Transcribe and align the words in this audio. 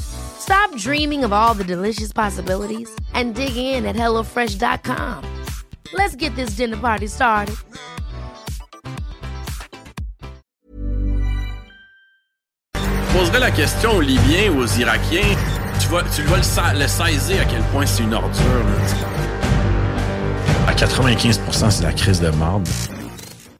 Stop 0.00 0.74
dreaming 0.76 1.24
of 1.24 1.32
all 1.32 1.54
the 1.54 1.64
delicious 1.64 2.12
possibilities 2.12 2.88
and 3.14 3.34
dig 3.34 3.56
in 3.56 3.84
at 3.86 3.96
HelloFresh.com. 3.96 5.24
Let's 5.92 6.16
get 6.16 6.34
this 6.36 6.50
dinner 6.56 6.76
party 6.76 7.06
started. 7.08 7.56
Je 12.74 13.18
poserais 13.18 13.40
la 13.40 13.50
question 13.50 13.96
aux 13.96 14.00
Libyens 14.00 14.50
ou 14.54 14.60
aux 14.62 14.66
Irakiens. 14.78 15.36
Tu 15.80 15.88
vas, 15.88 16.02
tu 16.14 16.22
vas 16.22 16.36
le, 16.36 16.42
sa- 16.42 16.72
le 16.74 16.86
saisir 16.86 17.40
à 17.42 17.44
quel 17.44 17.62
point 17.72 17.86
c'est 17.86 18.02
une 18.02 18.14
ordure. 18.14 18.30
là. 18.44 18.84
À 20.68 20.72
95%, 20.74 21.70
c'est 21.70 21.82
la 21.82 21.92
crise 21.92 22.20
de 22.20 22.30
marde. 22.30 22.68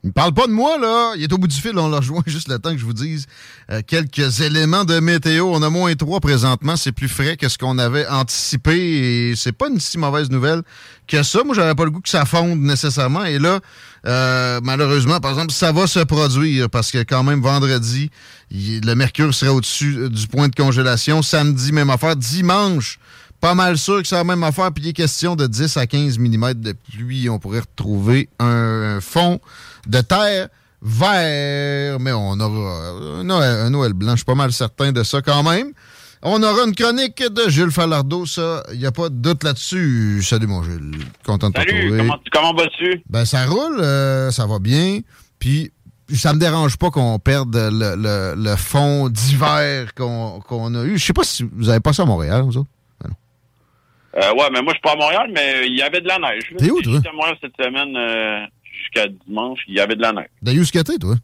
Il 0.03 0.07
me 0.07 0.13
parle 0.13 0.33
pas 0.33 0.47
de 0.47 0.51
moi, 0.51 0.79
là. 0.79 1.13
Il 1.15 1.23
est 1.23 1.31
au 1.31 1.37
bout 1.37 1.47
du 1.47 1.55
fil. 1.55 1.77
On 1.77 1.87
l'a 1.87 1.97
rejoint 1.97 2.23
juste 2.25 2.47
le 2.47 2.57
temps 2.57 2.71
que 2.71 2.79
je 2.79 2.85
vous 2.85 2.93
dise 2.93 3.27
euh, 3.69 3.81
quelques 3.85 4.41
éléments 4.41 4.83
de 4.83 4.99
météo. 4.99 5.45
On 5.45 5.61
a 5.61 5.69
moins 5.69 5.93
3 5.93 6.19
présentement. 6.19 6.75
C'est 6.75 6.91
plus 6.91 7.07
frais 7.07 7.37
que 7.37 7.47
ce 7.47 7.59
qu'on 7.59 7.77
avait 7.77 8.07
anticipé 8.07 8.75
et 8.75 9.35
c'est 9.35 9.51
pas 9.51 9.69
une 9.69 9.79
si 9.79 9.99
mauvaise 9.99 10.31
nouvelle 10.31 10.63
que 11.07 11.21
ça. 11.21 11.43
Moi, 11.43 11.53
j'avais 11.53 11.75
pas 11.75 11.83
le 11.83 11.91
goût 11.91 12.01
que 12.01 12.09
ça 12.09 12.25
fonde 12.25 12.59
nécessairement. 12.59 13.25
Et 13.25 13.37
là, 13.37 13.59
euh, 14.07 14.59
malheureusement, 14.63 15.19
par 15.19 15.31
exemple, 15.31 15.51
ça 15.51 15.71
va 15.71 15.85
se 15.85 15.99
produire 15.99 16.67
parce 16.69 16.91
que 16.91 17.03
quand 17.03 17.23
même, 17.23 17.41
vendredi, 17.41 18.09
le 18.49 18.93
mercure 18.95 19.31
serait 19.35 19.51
au-dessus 19.51 20.09
du 20.09 20.27
point 20.27 20.47
de 20.47 20.55
congélation. 20.55 21.21
Samedi, 21.21 21.71
même 21.71 21.91
affaire. 21.91 22.15
Dimanche, 22.15 22.97
pas 23.41 23.53
mal 23.55 23.77
sûr 23.77 24.01
que 24.01 24.07
c'est 24.07 24.15
la 24.15 24.23
même 24.23 24.43
affaire. 24.43 24.71
Puis 24.71 24.83
il 24.85 24.89
est 24.89 24.93
question 24.93 25.35
de 25.35 25.47
10 25.47 25.75
à 25.77 25.87
15 25.87 26.17
mm 26.19 26.53
de 26.53 26.73
pluie. 26.73 27.29
On 27.29 27.39
pourrait 27.39 27.59
retrouver 27.61 28.29
un, 28.39 28.95
un 28.97 29.01
fond 29.01 29.39
de 29.87 29.99
terre 30.01 30.47
vert. 30.81 31.99
Mais 31.99 32.11
on 32.11 32.39
aura 32.39 33.19
un 33.19 33.23
Noël, 33.23 33.59
un 33.65 33.69
Noël 33.69 33.93
blanc. 33.93 34.11
Je 34.11 34.17
suis 34.17 34.25
pas 34.25 34.35
mal 34.35 34.51
certain 34.53 34.91
de 34.91 35.03
ça 35.03 35.21
quand 35.21 35.43
même. 35.43 35.71
On 36.23 36.41
aura 36.43 36.65
une 36.67 36.75
chronique 36.75 37.17
de 37.23 37.49
Jules 37.49 37.71
Falardeau, 37.71 38.27
ça, 38.27 38.61
il 38.73 38.77
n'y 38.77 38.85
a 38.85 38.91
pas 38.91 39.09
de 39.09 39.15
doute 39.15 39.43
là-dessus. 39.43 40.21
Salut 40.21 40.45
mon 40.45 40.61
Jules, 40.61 40.95
content 41.25 41.49
de 41.49 41.53
te 41.55 41.59
retrouver. 41.61 41.97
comment, 41.97 42.19
comment 42.31 42.53
vas-tu? 42.53 43.01
Ben 43.09 43.25
ça 43.25 43.43
roule, 43.47 43.79
euh, 43.81 44.29
ça 44.29 44.45
va 44.45 44.59
bien. 44.59 44.99
Puis 45.39 45.71
ça 46.13 46.33
me 46.35 46.39
dérange 46.39 46.77
pas 46.77 46.91
qu'on 46.91 47.17
perde 47.17 47.55
le, 47.55 47.95
le- 47.95 48.35
le 48.37 48.55
fond 48.55 49.09
d'hiver 49.09 49.95
qu'on 49.95 50.75
a 50.75 50.83
eu. 50.83 50.99
Je 50.99 51.05
sais 51.07 51.13
pas 51.13 51.23
si 51.23 51.43
vous 51.51 51.69
avez 51.69 51.79
pas 51.79 51.91
ça 51.91 52.03
à 52.03 52.05
Montréal, 52.05 52.43
vous 52.43 52.57
autres? 52.57 52.69
Euh, 54.17 54.33
ouais, 54.33 54.49
mais 54.51 54.61
moi, 54.61 54.73
je 54.73 54.77
suis 54.77 54.81
pas 54.81 54.91
à 54.91 54.95
Montréal, 54.95 55.31
mais 55.33 55.67
il 55.67 55.75
y 55.77 55.81
avait 55.81 56.01
de 56.01 56.07
la 56.07 56.19
neige. 56.19 56.43
T'es 56.57 56.69
où, 56.69 56.81
toi? 56.81 56.93
J'étais 56.95 57.09
à 57.09 57.13
Montréal 57.13 57.37
cette 57.41 57.55
semaine 57.63 57.95
euh, 57.95 58.45
jusqu'à 58.63 59.07
dimanche. 59.27 59.59
Il 59.67 59.75
y 59.75 59.79
avait 59.79 59.95
de 59.95 60.01
la 60.01 60.11
neige. 60.11 60.27
D'ailleurs, 60.41 60.65
ce 60.65 60.71
que 60.71 60.79
t'es, 60.79 60.97
toi? 60.97 61.15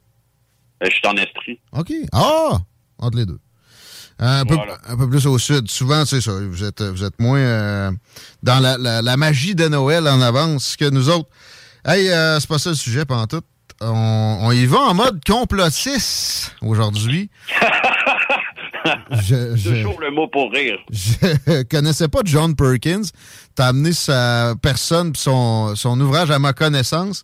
Euh, 0.83 0.87
je 0.89 0.95
suis 0.95 1.07
en 1.07 1.15
Estrie. 1.17 1.59
OK. 1.73 1.91
Ah! 2.13 2.57
Entre 2.99 3.17
les 3.17 3.25
deux. 3.25 3.39
Euh, 4.21 4.41
un, 4.41 4.45
peu, 4.45 4.55
Voilà. 4.55 4.77
un 4.87 4.97
peu 4.97 5.09
plus 5.09 5.27
au 5.27 5.37
sud. 5.37 5.69
Souvent, 5.69 6.05
c'est 6.05 6.21
ça. 6.21 6.31
Vous 6.31 6.63
êtes, 6.63 6.81
vous 6.81 7.03
êtes 7.03 7.19
moins 7.19 7.39
euh, 7.39 7.91
dans 8.41 8.59
la, 8.59 8.77
la- 8.77 9.01
la 9.01 9.17
magie 9.17 9.53
de 9.53 9.67
Noël 9.67 10.07
en 10.07 10.21
avance 10.21 10.75
que 10.75 10.89
nous 10.89 11.09
autres. 11.09 11.29
Hey, 11.85 12.09
euh, 12.09 12.39
c'est 12.39 12.49
pas 12.49 12.57
ça 12.57 12.69
le 12.71 12.75
sujet, 12.75 13.05
pendant 13.05 13.27
tout. 13.27 13.41
On, 13.81 14.39
on 14.41 14.51
y 14.53 14.65
va 14.65 14.79
en 14.79 14.93
mode 14.95 15.21
complotiste 15.25 16.55
aujourd'hui. 16.61 17.29
je, 19.11 19.55
je, 19.55 19.69
Toujours 19.69 19.99
le 19.99 20.11
mot 20.11 20.27
pour 20.27 20.51
rire. 20.51 20.77
je 20.91 21.63
connaissais 21.69 22.07
pas 22.07 22.19
John 22.25 22.55
Perkins. 22.55 23.03
T'as 23.55 23.67
amené 23.67 23.93
sa 23.93 24.53
personne 24.61 25.15
son, 25.15 25.75
son 25.75 25.99
ouvrage 25.99 26.31
à 26.31 26.39
ma 26.39 26.53
connaissance. 26.53 27.23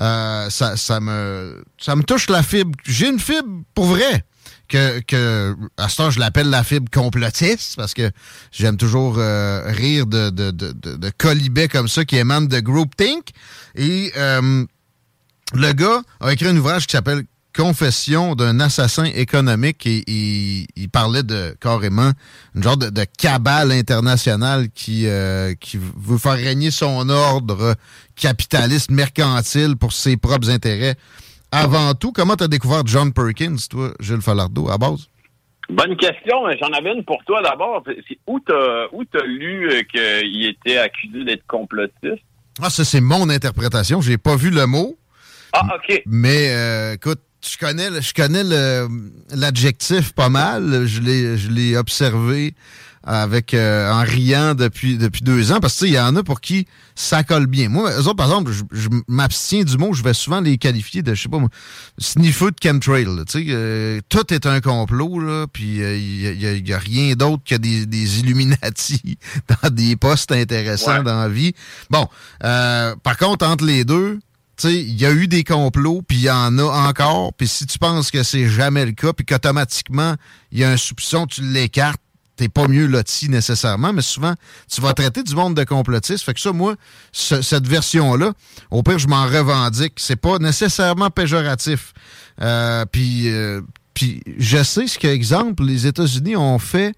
Euh, 0.00 0.48
ça, 0.50 0.76
ça 0.76 1.00
me 1.00 1.62
ça 1.78 1.96
me 1.96 2.02
touche 2.02 2.28
la 2.30 2.42
fibre. 2.42 2.72
J'ai 2.86 3.08
une 3.08 3.18
fibre 3.20 3.48
pour 3.74 3.86
vrai. 3.86 4.24
Que, 4.68 5.00
que 5.00 5.54
à 5.76 5.90
ce 5.90 5.98
temps, 5.98 6.10
je 6.10 6.18
l'appelle 6.18 6.48
la 6.48 6.64
fibre 6.64 6.90
complotiste 6.90 7.76
parce 7.76 7.92
que 7.92 8.10
j'aime 8.52 8.78
toujours 8.78 9.16
euh, 9.18 9.64
rire 9.66 10.06
de, 10.06 10.30
de, 10.30 10.50
de, 10.50 10.72
de, 10.72 10.96
de 10.96 11.10
colibets 11.18 11.68
comme 11.68 11.88
ça 11.88 12.06
qui 12.06 12.16
émanent 12.16 12.46
de 12.46 12.58
groupthink. 12.60 13.28
Et 13.74 14.10
euh, 14.16 14.64
le 15.52 15.72
gars 15.72 16.00
a 16.20 16.32
écrit 16.32 16.46
un 16.46 16.56
ouvrage 16.56 16.86
qui 16.86 16.92
s'appelle 16.92 17.24
Confession 17.54 18.34
d'un 18.34 18.60
assassin 18.60 19.04
économique 19.04 19.86
et 19.86 20.04
il, 20.06 20.88
parlait 20.88 21.22
de 21.22 21.54
carrément 21.60 22.12
une 22.54 22.62
genre 22.62 22.76
de, 22.76 22.88
de 22.88 23.04
cabale 23.18 23.72
internationale 23.72 24.68
qui, 24.74 25.06
euh, 25.06 25.54
qui 25.60 25.78
veut 25.78 26.18
faire 26.18 26.32
régner 26.32 26.70
son 26.70 27.08
ordre 27.08 27.74
capitaliste 28.16 28.90
mercantile 28.90 29.76
pour 29.76 29.92
ses 29.92 30.16
propres 30.16 30.50
intérêts. 30.50 30.94
Avant 31.50 31.92
tout, 31.94 32.12
comment 32.12 32.36
tu 32.36 32.44
as 32.44 32.48
découvert 32.48 32.86
John 32.86 33.12
Perkins, 33.12 33.56
toi, 33.68 33.90
Gilles 34.00 34.22
Falardeau, 34.22 34.70
à 34.70 34.78
base? 34.78 35.08
Bonne 35.68 35.96
question. 35.96 36.44
J'en 36.60 36.72
avais 36.72 36.92
une 36.94 37.04
pour 37.04 37.22
toi 37.24 37.42
d'abord. 37.42 37.82
T'as 37.84 37.92
où 38.92 39.04
t'as 39.04 39.24
lu 39.24 39.70
euh, 39.70 39.82
qu'il 39.82 40.46
était 40.46 40.78
accusé 40.78 41.24
d'être 41.24 41.46
complotiste? 41.46 42.22
Ah, 42.60 42.70
ça, 42.70 42.84
c'est 42.84 43.00
mon 43.00 43.28
interprétation. 43.30 44.00
J'ai 44.00 44.18
pas 44.18 44.36
vu 44.36 44.50
le 44.50 44.66
mot. 44.66 44.96
Ah, 45.52 45.76
OK. 45.76 46.02
Mais 46.06 46.50
euh, 46.50 46.94
écoute, 46.94 47.20
je 47.50 47.58
connais, 47.58 48.00
je 48.00 48.14
connais 48.14 48.44
le- 48.44 48.88
l'adjectif 49.34 50.12
pas 50.12 50.28
mal. 50.28 50.86
Je 50.86 51.00
l'ai, 51.00 51.36
je 51.36 51.48
l'ai 51.50 51.76
observé 51.76 52.54
avec 53.04 53.52
euh, 53.52 53.90
en 53.90 54.02
riant 54.04 54.54
depuis 54.54 54.96
depuis 54.96 55.22
deux 55.22 55.50
ans 55.50 55.58
parce 55.58 55.74
que 55.74 55.78
tu 55.80 55.84
sais, 55.86 55.90
il 55.90 55.96
y 55.96 55.98
en 55.98 56.14
a 56.14 56.22
pour 56.22 56.40
qui 56.40 56.68
ça 56.94 57.24
colle 57.24 57.46
bien. 57.46 57.68
Moi, 57.68 57.90
eux 57.98 58.02
autres, 58.02 58.14
par 58.14 58.26
exemple, 58.26 58.52
je, 58.52 58.62
je 58.70 58.88
m'abstiens 59.08 59.64
du 59.64 59.76
mot. 59.76 59.92
Je 59.92 60.04
vais 60.04 60.14
souvent 60.14 60.40
les 60.40 60.56
qualifier 60.56 61.02
de, 61.02 61.12
je 61.14 61.22
sais 61.22 61.28
pas 61.28 61.38
moi, 61.40 61.48
sniffeux 61.98 62.52
de 62.52 62.56
chemtrail. 62.62 63.06
là, 63.06 63.24
Tu 63.26 63.40
sais, 63.40 63.46
euh, 63.48 64.00
tout 64.08 64.32
est 64.32 64.46
un 64.46 64.60
complot 64.60 65.18
là, 65.18 65.46
puis 65.52 65.82
euh, 65.82 65.96
il 65.96 66.20
y, 66.20 66.26
a- 66.28 66.32
il 66.32 66.40
y 66.42 66.46
a- 66.46 66.54
y 66.54 66.72
a 66.72 66.78
rien 66.78 67.14
d'autre 67.14 67.42
que 67.44 67.56
des, 67.56 67.86
des 67.86 68.20
Illuminati 68.20 69.18
dans 69.62 69.70
des 69.70 69.96
postes 69.96 70.30
intéressants 70.30 70.98
Ouais. 70.98 71.02
dans 71.02 71.18
la 71.20 71.28
vie. 71.28 71.54
Bon, 71.90 72.06
euh, 72.44 72.94
par 73.02 73.16
contre, 73.16 73.44
entre 73.46 73.64
les 73.64 73.84
deux, 73.84 74.20
il 74.70 75.00
y 75.00 75.06
a 75.06 75.12
eu 75.12 75.28
des 75.28 75.44
complots, 75.44 76.02
puis 76.06 76.18
il 76.18 76.22
y 76.24 76.30
en 76.30 76.58
a 76.58 76.64
encore. 76.88 77.32
Puis 77.34 77.48
si 77.48 77.66
tu 77.66 77.78
penses 77.78 78.10
que 78.10 78.22
c'est 78.22 78.48
jamais 78.48 78.84
le 78.86 78.92
cas, 78.92 79.12
puis 79.12 79.24
qu'automatiquement, 79.26 80.14
il 80.50 80.58
y 80.60 80.64
a 80.64 80.70
un 80.70 80.76
soupçon, 80.76 81.26
tu 81.26 81.42
l'écartes, 81.42 82.00
t'es 82.36 82.48
pas 82.48 82.66
mieux 82.66 82.86
loti 82.86 83.28
nécessairement, 83.28 83.92
mais 83.92 84.02
souvent, 84.02 84.34
tu 84.70 84.80
vas 84.80 84.94
traiter 84.94 85.22
du 85.22 85.34
monde 85.34 85.54
de 85.54 85.64
complotiste. 85.64 86.24
Fait 86.24 86.34
que 86.34 86.40
ça, 86.40 86.52
moi, 86.52 86.76
ce- 87.12 87.42
cette 87.42 87.66
version-là, 87.66 88.32
au 88.70 88.82
pire, 88.82 88.98
je 88.98 89.06
m'en 89.06 89.24
revendique. 89.26 89.94
C'est 89.96 90.16
pas 90.16 90.38
nécessairement 90.38 91.10
péjoratif. 91.10 91.92
Euh, 92.40 92.84
puis, 92.90 93.28
euh, 93.28 93.60
puis 93.94 94.22
je 94.38 94.62
sais 94.62 94.86
ce 94.86 94.98
que, 94.98 95.06
exemple, 95.08 95.62
les 95.64 95.86
États-Unis 95.86 96.36
ont 96.36 96.58
fait 96.58 96.94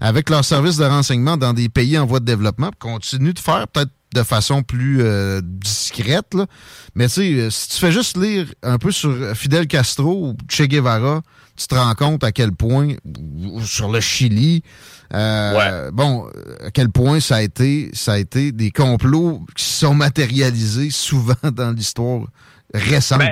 avec 0.00 0.30
leurs 0.30 0.44
services 0.44 0.76
de 0.78 0.84
renseignement 0.84 1.36
dans 1.36 1.52
des 1.52 1.68
pays 1.68 1.98
en 1.98 2.06
voie 2.06 2.20
de 2.20 2.24
développement, 2.24 2.70
continuent 2.78 3.34
de 3.34 3.38
faire 3.38 3.66
peut-être 3.68 3.90
de 4.14 4.22
façon 4.22 4.62
plus 4.62 4.98
euh, 5.00 5.40
discrète. 5.42 6.34
Là. 6.34 6.46
Mais 6.94 7.08
tu 7.08 7.14
sais, 7.14 7.32
euh, 7.34 7.50
si 7.50 7.68
tu 7.68 7.78
fais 7.78 7.92
juste 7.92 8.16
lire 8.16 8.46
un 8.62 8.78
peu 8.78 8.90
sur 8.90 9.14
Fidel 9.36 9.66
Castro 9.66 10.28
ou 10.28 10.36
Che 10.48 10.62
Guevara, 10.62 11.22
tu 11.58 11.66
te 11.66 11.74
rends 11.74 11.94
compte 11.94 12.24
à 12.24 12.32
quel 12.32 12.52
point, 12.52 12.88
sur 13.64 13.90
le 13.90 14.00
Chili, 14.00 14.62
euh, 15.14 15.90
bon, 15.92 16.26
à 16.64 16.70
quel 16.70 16.90
point 16.90 17.20
ça 17.20 17.36
a 17.36 17.42
été, 17.42 17.90
ça 17.92 18.12
a 18.14 18.18
été 18.18 18.52
des 18.52 18.70
complots 18.70 19.40
qui 19.56 19.64
se 19.64 19.80
sont 19.86 19.94
matérialisés 19.94 20.90
souvent 20.90 21.34
dans 21.52 21.72
l'histoire 21.72 22.22
récente. 22.74 23.20
Ben, 23.20 23.30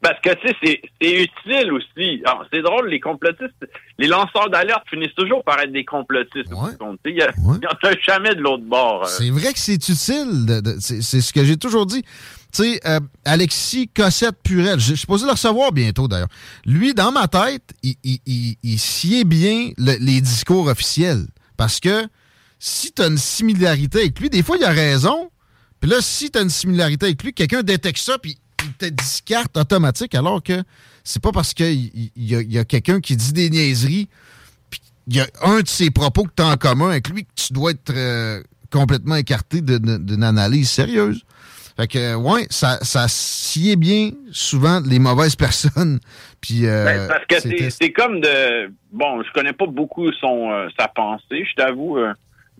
parce 0.00 0.20
que, 0.22 0.30
tu 0.40 0.48
sais, 0.48 0.54
c'est- 0.62 0.80
utile 1.20 1.72
aussi. 1.72 2.22
Alors, 2.24 2.44
C'est 2.50 2.62
drôle, 2.62 2.88
les 2.88 3.00
complotistes, 3.00 3.52
les 3.98 4.06
lanceurs 4.06 4.48
d'alerte 4.48 4.84
finissent 4.88 5.14
toujours 5.14 5.44
par 5.44 5.60
être 5.60 5.72
des 5.72 5.84
complotistes. 5.84 6.50
Ouais. 6.52 6.70
Il 7.04 7.14
n'y 7.14 7.22
en 7.22 7.88
a 7.88 7.92
jamais 8.06 8.34
de 8.34 8.40
l'autre 8.40 8.64
bord. 8.64 9.02
euh. 9.04 9.08
C'est 9.08 9.28
vrai 9.30 9.52
que 9.52 9.58
c'est 9.58 9.74
utile. 9.74 10.46
c'est 10.80 11.02
ce 11.20 11.32
que 11.32 11.44
j'ai 11.44 11.56
toujours 11.56 11.84
dit. 11.84 12.02
Tu 12.52 12.62
sais, 12.62 12.80
euh, 12.86 13.00
Alexis 13.24 13.88
Cossette-Purel, 13.88 14.80
je 14.80 14.86
suis 14.86 14.98
supposé 14.98 15.26
le 15.26 15.32
recevoir 15.32 15.72
bientôt 15.72 16.08
d'ailleurs. 16.08 16.28
Lui, 16.64 16.94
dans 16.94 17.12
ma 17.12 17.28
tête, 17.28 17.74
il, 17.82 18.78
sied 18.78 19.24
bien 19.24 19.70
les 19.76 20.20
discours 20.20 20.66
officiels. 20.66 21.26
Parce 21.56 21.78
que 21.80 22.08
si 22.58 22.92
tu 22.92 23.02
as 23.02 23.06
une 23.06 23.18
similarité 23.18 24.00
avec 24.00 24.18
lui, 24.18 24.30
des 24.30 24.42
fois, 24.42 24.56
il 24.56 24.64
a 24.64 24.70
raison. 24.70 25.30
Puis 25.80 25.90
là, 25.90 25.98
si 26.00 26.30
tu 26.30 26.38
as 26.38 26.42
une 26.42 26.50
similarité 26.50 27.06
avec 27.06 27.22
lui, 27.22 27.32
quelqu'un 27.32 27.62
détecte 27.62 27.98
ça, 27.98 28.18
puis 28.18 28.38
il 28.64 28.72
te 28.72 28.86
discarte 28.86 29.56
automatique, 29.56 30.14
alors 30.14 30.42
que 30.42 30.62
c'est 31.04 31.22
pas 31.22 31.32
parce 31.32 31.54
qu'il 31.54 32.10
y 32.16 32.56
a, 32.56 32.60
a 32.60 32.64
quelqu'un 32.64 33.00
qui 33.00 33.16
dit 33.16 33.32
des 33.32 33.50
niaiseries, 33.50 34.08
puis 34.70 34.80
il 35.06 35.16
y 35.16 35.20
a 35.20 35.26
un 35.42 35.60
de 35.60 35.68
ses 35.68 35.90
propos 35.90 36.24
que 36.24 36.32
tu 36.36 36.42
as 36.42 36.48
en 36.48 36.56
commun 36.56 36.90
avec 36.90 37.08
lui, 37.08 37.24
que 37.24 37.30
tu 37.34 37.52
dois 37.52 37.70
être 37.70 37.92
euh, 37.94 38.42
complètement 38.70 39.16
écarté 39.16 39.60
d'une 39.60 40.22
analyse 40.22 40.70
sérieuse. 40.70 41.22
Fait 41.78 41.86
que, 41.86 42.16
ouais, 42.16 42.44
ça, 42.50 42.78
ça 42.82 43.06
sied 43.06 43.76
bien 43.76 44.10
souvent 44.32 44.80
les 44.84 44.98
mauvaises 44.98 45.36
personnes. 45.46 46.00
Puis, 46.40 46.66
euh, 46.66 46.84
ben, 46.84 47.08
parce 47.08 47.24
que 47.26 47.70
c'est 47.70 47.92
comme 47.92 48.20
de. 48.20 48.72
Bon, 48.90 49.22
je 49.22 49.32
connais 49.32 49.52
pas 49.52 49.66
beaucoup 49.66 50.10
son 50.14 50.50
euh, 50.50 50.68
sa 50.76 50.88
pensée, 50.88 51.44
je 51.48 51.54
t'avoue. 51.54 51.98
Euh, 51.98 52.12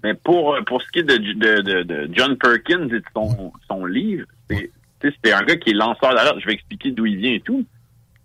mais 0.05 0.15
pour 0.15 0.57
pour 0.67 0.81
ce 0.83 0.89
qui 0.93 1.01
est 1.01 1.03
de, 1.03 1.17
de, 1.17 1.83
de, 1.83 2.09
John 2.13 2.37
Perkins 2.37 2.87
et 2.87 3.01
de 3.01 3.05
son, 3.13 3.53
son 3.67 3.85
livre, 3.87 4.25
c'est 4.49 5.33
un 5.33 5.43
gars 5.43 5.57
qui 5.57 5.71
est 5.71 5.75
lanceur 5.75 6.15
d'alerte. 6.15 6.39
Je 6.39 6.47
vais 6.47 6.55
expliquer 6.55 6.93
d'où 6.93 7.07
il 7.07 7.17
vient 7.17 7.33
et 7.33 7.41
tout. 7.41 7.67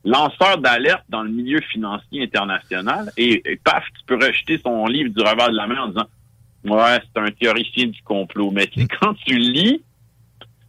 Lanceur 0.05 0.59
d'alerte 0.59 1.05
dans 1.09 1.23
le 1.23 1.31
milieu 1.31 1.59
financier 1.71 2.21
international. 2.21 3.11
Et, 3.17 3.41
et, 3.49 3.55
paf, 3.55 3.83
tu 3.97 4.05
peux 4.05 4.23
rejeter 4.23 4.59
son 4.63 4.85
livre 4.85 5.09
du 5.09 5.21
revers 5.23 5.49
de 5.49 5.55
la 5.55 5.65
main 5.65 5.81
en 5.81 5.87
disant 5.87 6.07
Ouais, 6.65 6.99
c'est 7.01 7.19
un 7.19 7.31
théoricien 7.31 7.87
du 7.87 8.01
complot. 8.03 8.51
Mais 8.51 8.67
tu 8.67 8.81
sais, 8.81 8.87
quand 9.01 9.15
tu 9.25 9.37
lis, 9.39 9.81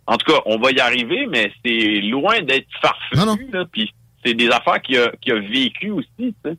en 0.06 0.16
tout 0.16 0.32
cas, 0.32 0.40
on 0.46 0.58
va 0.58 0.70
y 0.72 0.80
arriver, 0.80 1.26
mais 1.26 1.52
c'est 1.64 2.00
loin 2.00 2.42
d'être 2.42 2.68
farfelu. 2.80 3.46
Puis 3.72 3.92
c'est 4.24 4.34
des 4.34 4.48
affaires 4.48 4.80
qu'il 4.82 4.98
a, 4.98 5.06
a 5.06 5.40
vécues 5.40 5.90
aussi. 5.90 6.08
Tu 6.18 6.34
sais. 6.44 6.56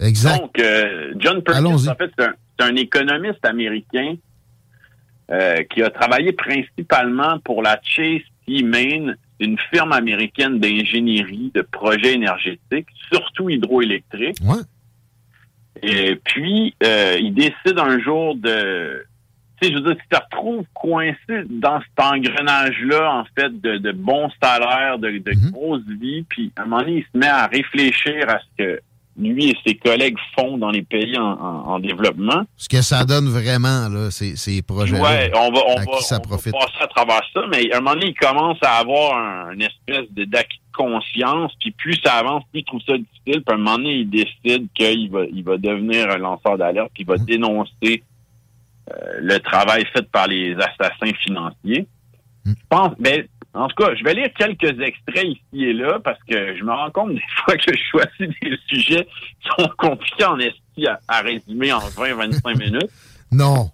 Exact. 0.00 0.40
Donc, 0.40 0.58
euh, 0.58 1.14
John 1.18 1.42
Perkins, 1.42 1.88
en 1.88 1.94
fait, 1.94 2.10
c'est 2.18 2.24
un, 2.24 2.34
un, 2.60 2.76
économiste 2.76 3.44
américain 3.44 4.16
euh, 5.30 5.62
qui 5.64 5.82
a 5.82 5.90
travaillé 5.90 6.32
principalement 6.32 7.38
pour 7.40 7.62
la 7.62 7.80
Chase 7.82 8.22
T. 8.46 8.62
Main, 8.62 9.14
une 9.40 9.58
firme 9.70 9.92
américaine 9.92 10.58
d'ingénierie 10.58 11.50
de 11.54 11.62
projets 11.62 12.14
énergétiques, 12.14 12.88
surtout 13.12 13.48
hydroélectriques. 13.48 14.38
Ouais. 14.42 14.62
Et 15.82 16.16
puis, 16.16 16.74
euh, 16.82 17.18
il 17.20 17.34
décide 17.34 17.78
un 17.78 18.00
jour 18.00 18.36
de... 18.36 19.04
Tu 19.60 19.68
sais, 19.68 19.72
je 19.72 19.78
veux 19.78 19.84
dire, 19.84 19.96
tu 19.96 20.08
te 20.08 20.16
retrouves 20.16 20.64
coincé 20.74 21.44
dans 21.48 21.80
cet 21.80 22.04
engrenage-là, 22.04 23.20
en 23.20 23.24
fait, 23.36 23.60
de, 23.60 23.78
de 23.78 23.92
bons 23.92 24.30
salaires, 24.42 24.98
de, 24.98 25.10
de 25.10 25.18
mm-hmm. 25.18 25.50
grosses 25.50 25.86
vies, 26.00 26.24
puis 26.28 26.52
à 26.56 26.62
un 26.62 26.64
moment 26.66 26.82
donné, 26.82 26.98
il 26.98 27.04
se 27.04 27.18
met 27.18 27.28
à 27.28 27.46
réfléchir 27.46 28.28
à 28.28 28.38
ce 28.38 28.64
que 28.64 28.80
lui 29.16 29.50
et 29.50 29.56
ses 29.66 29.74
collègues 29.76 30.16
font 30.36 30.58
dans 30.58 30.70
les 30.70 30.82
pays 30.82 31.16
en, 31.18 31.78
développement. 31.78 32.44
Ce 32.56 32.68
que 32.68 32.82
ça 32.82 33.04
donne 33.04 33.28
vraiment, 33.28 33.88
là, 33.88 34.10
ces, 34.10 34.36
ces 34.36 34.62
projets 34.62 34.94
Oui, 34.94 35.30
on 35.34 35.50
va, 35.52 35.60
on, 35.66 35.76
va, 35.76 35.82
on 35.82 35.86
passer 35.86 36.14
à 36.14 36.86
travers 36.86 37.22
ça, 37.32 37.42
mais 37.50 37.70
à 37.72 37.76
un 37.76 37.80
moment 37.80 37.94
donné, 37.94 38.08
il 38.08 38.14
commence 38.14 38.58
à 38.62 38.78
avoir 38.78 39.18
un, 39.18 39.52
une 39.52 39.62
espèce 39.62 40.08
d'acquis 40.10 40.58
de 40.58 40.76
conscience, 40.76 41.52
puis 41.60 41.70
plus 41.72 42.00
ça 42.04 42.14
avance, 42.14 42.42
plus 42.50 42.60
il 42.60 42.64
trouve 42.64 42.80
ça 42.86 42.96
difficile, 42.96 43.42
puis 43.42 43.44
à 43.48 43.54
un 43.54 43.58
moment 43.58 43.76
donné, 43.76 43.98
il 43.98 44.10
décide 44.10 44.68
qu'il 44.74 45.10
va, 45.10 45.24
il 45.32 45.44
va 45.44 45.56
devenir 45.58 46.10
un 46.10 46.18
lanceur 46.18 46.58
d'alerte, 46.58 46.90
puis 46.94 47.04
il 47.04 47.06
va 47.06 47.16
mmh. 47.16 47.26
dénoncer 47.26 48.02
le 49.20 49.38
travail 49.38 49.84
fait 49.92 50.08
par 50.10 50.26
les 50.26 50.54
assassins 50.54 51.14
financiers. 51.22 51.86
Mmh. 52.44 52.52
Je 52.52 52.66
pense, 52.68 52.92
ben, 52.98 53.26
en 53.54 53.68
tout 53.68 53.76
cas, 53.76 53.94
je 53.94 54.02
vais 54.02 54.14
lire 54.14 54.28
quelques 54.36 54.80
extraits 54.80 55.24
ici 55.24 55.64
et 55.64 55.72
là 55.72 56.00
parce 56.02 56.18
que 56.28 56.56
je 56.56 56.64
me 56.64 56.72
rends 56.72 56.90
compte 56.90 57.14
des 57.14 57.22
fois 57.44 57.56
que 57.56 57.72
je 57.72 57.80
choisis 57.90 58.34
des 58.42 58.58
sujets 58.66 59.06
qui 59.40 59.48
sont 59.56 59.70
compliqués 59.78 60.24
en 60.24 60.38
esti 60.38 60.86
à, 61.08 61.20
résumer 61.20 61.72
en 61.72 61.78
20-25 61.78 62.58
minutes. 62.58 62.90
Non. 63.30 63.70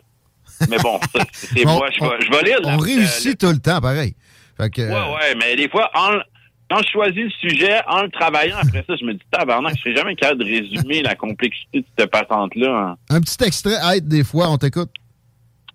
Mais 0.69 0.77
bon, 0.83 1.01
c'est 1.33 1.65
moi, 1.65 1.89
je 1.93 2.05
vais, 2.05 2.21
je 2.21 2.31
vais 2.31 2.43
lire. 2.43 2.59
On 2.65 2.77
réussit 2.77 3.39
tout 3.39 3.51
le 3.51 3.59
temps, 3.59 3.81
pareil. 3.81 4.15
Fait 4.59 4.69
que, 4.69 4.83
ouais, 4.83 5.15
ouais, 5.15 5.35
mais 5.39 5.57
des 5.57 5.71
fois, 5.71 5.91
quand 5.95 6.83
je 6.83 6.91
choisis 6.91 7.25
le 7.25 7.31
sujet, 7.31 7.81
en 7.89 8.03
le 8.03 8.11
travaillant 8.11 8.59
après 8.62 8.85
ça, 8.87 8.95
je 8.97 9.05
me 9.07 9.15
dis, 9.15 9.21
tabarnak, 9.31 9.75
je 9.77 9.81
serai 9.81 9.97
jamais 9.97 10.15
capable 10.15 10.45
de 10.45 10.51
résumer 10.51 11.03
la 11.03 11.15
complexité 11.15 11.81
de 11.81 11.87
cette 11.99 12.11
patente-là. 12.11 12.97
Un 13.09 13.21
petit 13.23 13.43
extrait 13.43 13.77
aide 13.95 14.07
des 14.07 14.25
fois, 14.25 14.51
on 14.51 14.59
t'écoute. 14.59 14.91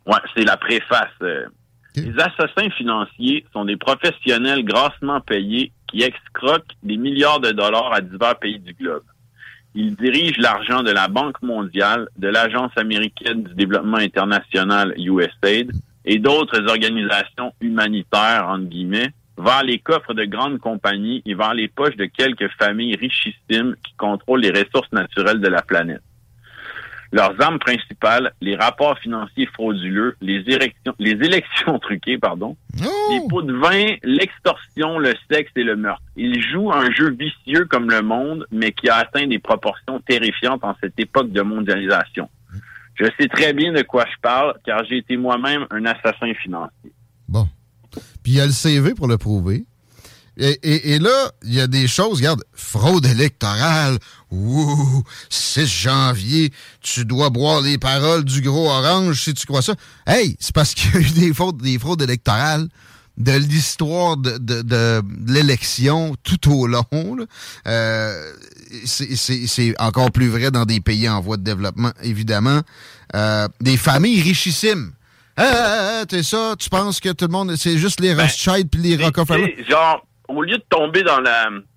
Ouais, 0.05 0.19
c'est 0.35 0.43
la 0.43 0.57
préface. 0.57 1.09
Euh, 1.21 1.45
les 1.95 2.13
assassins 2.19 2.69
financiers 2.71 3.45
sont 3.53 3.65
des 3.65 3.77
professionnels 3.77 4.63
grassement 4.63 5.21
payés 5.21 5.71
qui 5.87 6.03
excroquent 6.03 6.75
des 6.83 6.97
milliards 6.97 7.39
de 7.39 7.51
dollars 7.51 7.93
à 7.93 8.01
divers 8.01 8.37
pays 8.37 8.59
du 8.59 8.73
globe. 8.73 9.03
Ils 9.73 9.95
dirigent 9.95 10.41
l'argent 10.41 10.83
de 10.83 10.91
la 10.91 11.07
Banque 11.07 11.41
mondiale, 11.41 12.07
de 12.17 12.27
l'Agence 12.27 12.71
américaine 12.77 13.43
du 13.43 13.53
développement 13.55 13.97
international 13.97 14.93
USAID 14.97 15.71
et 16.05 16.19
d'autres 16.19 16.61
organisations 16.69 17.53
humanitaires, 17.59 18.47
entre 18.47 18.65
guillemets, 18.65 19.11
vers 19.37 19.63
les 19.63 19.79
coffres 19.79 20.13
de 20.13 20.23
grandes 20.25 20.59
compagnies 20.59 21.21
et 21.25 21.33
vers 21.33 21.53
les 21.53 21.67
poches 21.67 21.97
de 21.97 22.05
quelques 22.05 22.49
familles 22.57 22.95
richissimes 22.95 23.75
qui 23.83 23.93
contrôlent 23.97 24.41
les 24.41 24.51
ressources 24.51 24.91
naturelles 24.91 25.41
de 25.41 25.47
la 25.47 25.61
planète. 25.61 26.01
Leurs 27.15 27.39
armes 27.39 27.59
principales, 27.59 28.33
les 28.41 28.57
rapports 28.57 28.99
financiers 28.99 29.45
frauduleux, 29.53 30.17
les, 30.19 30.43
élections, 30.53 30.93
les 30.99 31.11
élections 31.11 31.79
truquées, 31.81 32.17
pardon, 32.17 32.57
oh! 32.83 33.09
les 33.09 33.21
pots 33.29 33.41
de 33.41 33.53
vin, 33.53 33.95
l'extorsion, 34.03 34.99
le 34.99 35.13
sexe 35.31 35.49
et 35.55 35.63
le 35.63 35.77
meurtre. 35.77 36.01
Ils 36.17 36.41
jouent 36.41 36.73
un 36.73 36.91
jeu 36.91 37.11
vicieux 37.11 37.67
comme 37.69 37.89
le 37.89 38.01
monde, 38.01 38.45
mais 38.51 38.73
qui 38.73 38.89
a 38.89 38.97
atteint 38.97 39.27
des 39.27 39.39
proportions 39.39 40.01
terrifiantes 40.01 40.65
en 40.65 40.75
cette 40.81 40.99
époque 40.99 41.31
de 41.31 41.41
mondialisation. 41.41 42.29
Je 42.95 43.05
sais 43.17 43.29
très 43.29 43.53
bien 43.53 43.71
de 43.71 43.81
quoi 43.83 44.03
je 44.13 44.19
parle, 44.21 44.53
car 44.65 44.83
j'ai 44.83 44.97
été 44.97 45.15
moi-même 45.15 45.67
un 45.71 45.85
assassin 45.85 46.33
financier. 46.43 46.91
Bon. 47.29 47.47
Puis 48.23 48.33
il 48.33 48.35
y 48.35 48.41
a 48.41 48.45
le 48.45 48.51
CV 48.51 48.93
pour 48.93 49.07
le 49.07 49.17
prouver. 49.17 49.63
Et, 50.37 50.99
là, 50.99 51.31
il 51.43 51.53
y 51.53 51.61
a 51.61 51.67
des 51.67 51.87
choses, 51.87 52.17
regarde, 52.17 52.43
fraude 52.53 53.05
électorale, 53.05 53.97
ouh, 54.31 55.03
6 55.29 55.65
janvier, 55.65 56.51
tu 56.81 57.05
dois 57.05 57.29
boire 57.29 57.61
les 57.61 57.77
paroles 57.77 58.25
du 58.25 58.41
gros 58.41 58.69
orange 58.69 59.21
si 59.21 59.33
tu 59.33 59.45
crois 59.45 59.61
ça. 59.61 59.75
Hey, 60.05 60.35
c'est 60.39 60.53
parce 60.53 60.73
qu'il 60.73 60.93
y 60.93 60.97
a 60.97 60.99
eu 60.99 61.11
des 61.11 61.33
fraudes, 61.33 61.61
des 61.61 61.79
fraudes 61.79 62.01
électorales 62.01 62.67
de 63.17 63.31
l'histoire 63.31 64.17
de, 64.17 64.37
de, 64.37 65.01
l'élection 65.27 66.15
tout 66.23 66.51
au 66.51 66.67
long. 66.67 66.83
Euh, 67.67 68.33
c'est 68.85 69.73
encore 69.79 70.11
plus 70.11 70.27
vrai 70.27 70.51
dans 70.51 70.65
des 70.65 70.81
pays 70.81 71.07
en 71.07 71.21
voie 71.21 71.37
de 71.37 71.43
développement, 71.43 71.91
évidemment. 72.03 72.61
Euh, 73.15 73.47
des 73.61 73.77
familles 73.77 74.21
richissimes. 74.21 74.91
Ah, 75.37 76.03
t'es 76.07 76.23
ça, 76.23 76.55
tu 76.57 76.69
penses 76.69 76.99
que 76.99 77.09
tout 77.09 77.25
le 77.25 77.31
monde, 77.31 77.55
c'est 77.55 77.77
juste 77.77 77.99
les 77.99 78.15
ben, 78.15 78.23
Rothschild 78.23 78.69
puis 78.69 78.81
les 78.81 79.03
Rockefeller? 79.03 79.55
Genre, 79.67 80.05
au 80.27 80.41
lieu 80.41 80.57
de 80.57 80.63
tomber 80.69 81.03
dans 81.03 81.21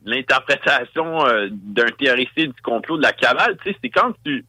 l'interprétation 0.05 1.27
euh, 1.27 1.49
d'un 1.51 1.89
théoricien 1.99 2.47
du 2.47 2.61
complot 2.63 2.97
de 2.97 3.03
la 3.03 3.13
cabale, 3.13 3.57
tu 3.63 3.71
sais, 3.71 3.79
c'est 3.83 3.91
quand 3.91 4.13
tu 4.25 4.45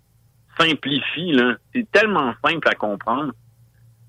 simplifies, 0.60 1.32
là, 1.34 1.56
c'est 1.74 1.89
tellement 1.91 2.34
simple 2.46 2.68
à 2.68 2.75
comprendre. 2.75 3.34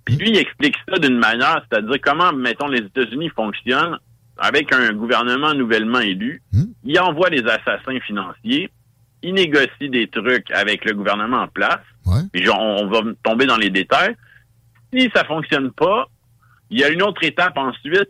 Puis 0.04 0.16
lui, 0.16 0.30
il 0.30 0.38
explique 0.38 0.76
ça 0.88 0.98
d'une 0.98 1.18
manière, 1.18 1.64
c'est-à-dire 1.70 2.00
comment, 2.02 2.32
mettons, 2.32 2.68
les 2.68 2.80
États-Unis 2.80 3.30
fonctionnent 3.30 3.98
avec 4.38 4.72
un 4.72 4.92
gouvernement 4.92 5.54
nouvellement 5.54 6.00
élu. 6.00 6.42
Hmm. 6.52 6.72
Il 6.84 6.98
envoie 6.98 7.30
des 7.30 7.44
assassins 7.44 8.00
financiers, 8.00 8.70
il 9.22 9.34
négocie 9.34 9.90
des 9.90 10.08
trucs 10.08 10.50
avec 10.50 10.84
le 10.84 10.94
gouvernement 10.94 11.42
en 11.42 11.48
place. 11.48 11.80
Puis 12.32 12.48
on 12.50 12.86
va 12.88 13.02
tomber 13.22 13.46
dans 13.46 13.58
les 13.58 13.70
détails. 13.70 14.16
Si 14.92 15.10
ça 15.14 15.24
fonctionne 15.24 15.70
pas, 15.70 16.08
il 16.70 16.80
y 16.80 16.84
a 16.84 16.88
une 16.88 17.02
autre 17.02 17.22
étape 17.22 17.56
ensuite 17.56 18.08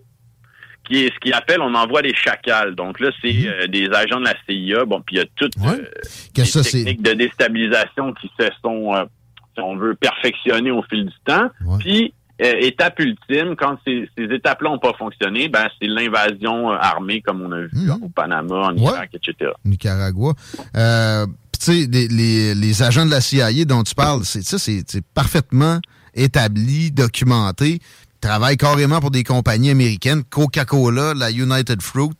qui 0.90 1.04
est 1.04 1.14
ce 1.14 1.18
qu'il 1.20 1.32
appelle, 1.32 1.61
on 1.61 1.75
envoie 1.75 2.02
des 2.02 2.14
chacals. 2.14 2.75
Donc 2.75 3.00
là, 3.00 3.11
c'est 3.23 3.32
mhm. 3.32 3.47
euh, 3.47 3.66
des 3.68 3.88
agents 3.90 4.18
de 4.18 4.25
la 4.25 4.35
CIA. 4.47 4.85
Bon, 4.85 5.00
puis 5.00 5.16
il 5.16 5.18
y 5.20 5.23
a 5.23 5.26
toutes 5.37 5.52
euh, 5.59 5.76
les 6.37 6.44
techniques 6.44 7.02
de 7.02 7.12
déstabilisation 7.12 8.12
qui 8.14 8.30
se 8.38 8.47
sont, 8.62 8.94
euh, 8.94 9.04
si 9.54 9.62
on 9.62 9.76
veut, 9.76 9.94
perfectionnées 9.94 10.73
au 10.73 10.82
fil 10.82 11.06
du 11.06 11.14
temps. 11.25 11.49
Puis 11.78 12.12
étape 12.42 12.99
ultime, 13.00 13.54
quand 13.54 13.76
ces, 13.87 14.09
étapes-là 14.16 14.70
n'ont 14.70 14.78
pas 14.78 14.94
fonctionné, 14.99 15.50
ben 15.50 15.68
c'est 15.78 15.87
l'invasion 15.87 16.70
armée, 16.70 17.20
comme 17.20 17.42
on 17.42 17.52
a 17.52 17.61
vu 17.61 17.68
mhm. 17.75 18.02
au 18.02 18.09
Panama, 18.09 18.68
en 18.68 18.76
Irak, 18.76 19.11
etc. 19.12 19.52
Nicaragua. 19.66 20.32
Euh, 20.75 21.26
tu 21.61 21.85
sais, 21.85 21.87
les, 21.87 22.54
les, 22.54 22.82
agents 22.82 23.04
de 23.04 23.11
la 23.11 23.20
CIA 23.20 23.66
dont 23.66 23.82
tu 23.82 23.94
parles, 23.94 24.25
c'est 24.25 24.42
ça, 24.42 24.59
c'est 24.59 25.04
parfaitement 25.12 25.80
établi, 26.14 26.90
documenté 26.90 27.80
travaille 28.20 28.56
carrément 28.56 29.00
pour 29.00 29.10
des 29.10 29.24
compagnies 29.24 29.70
américaines, 29.70 30.22
Coca-Cola, 30.24 31.14
la 31.14 31.30
United 31.30 31.80
Fruit, 31.82 32.10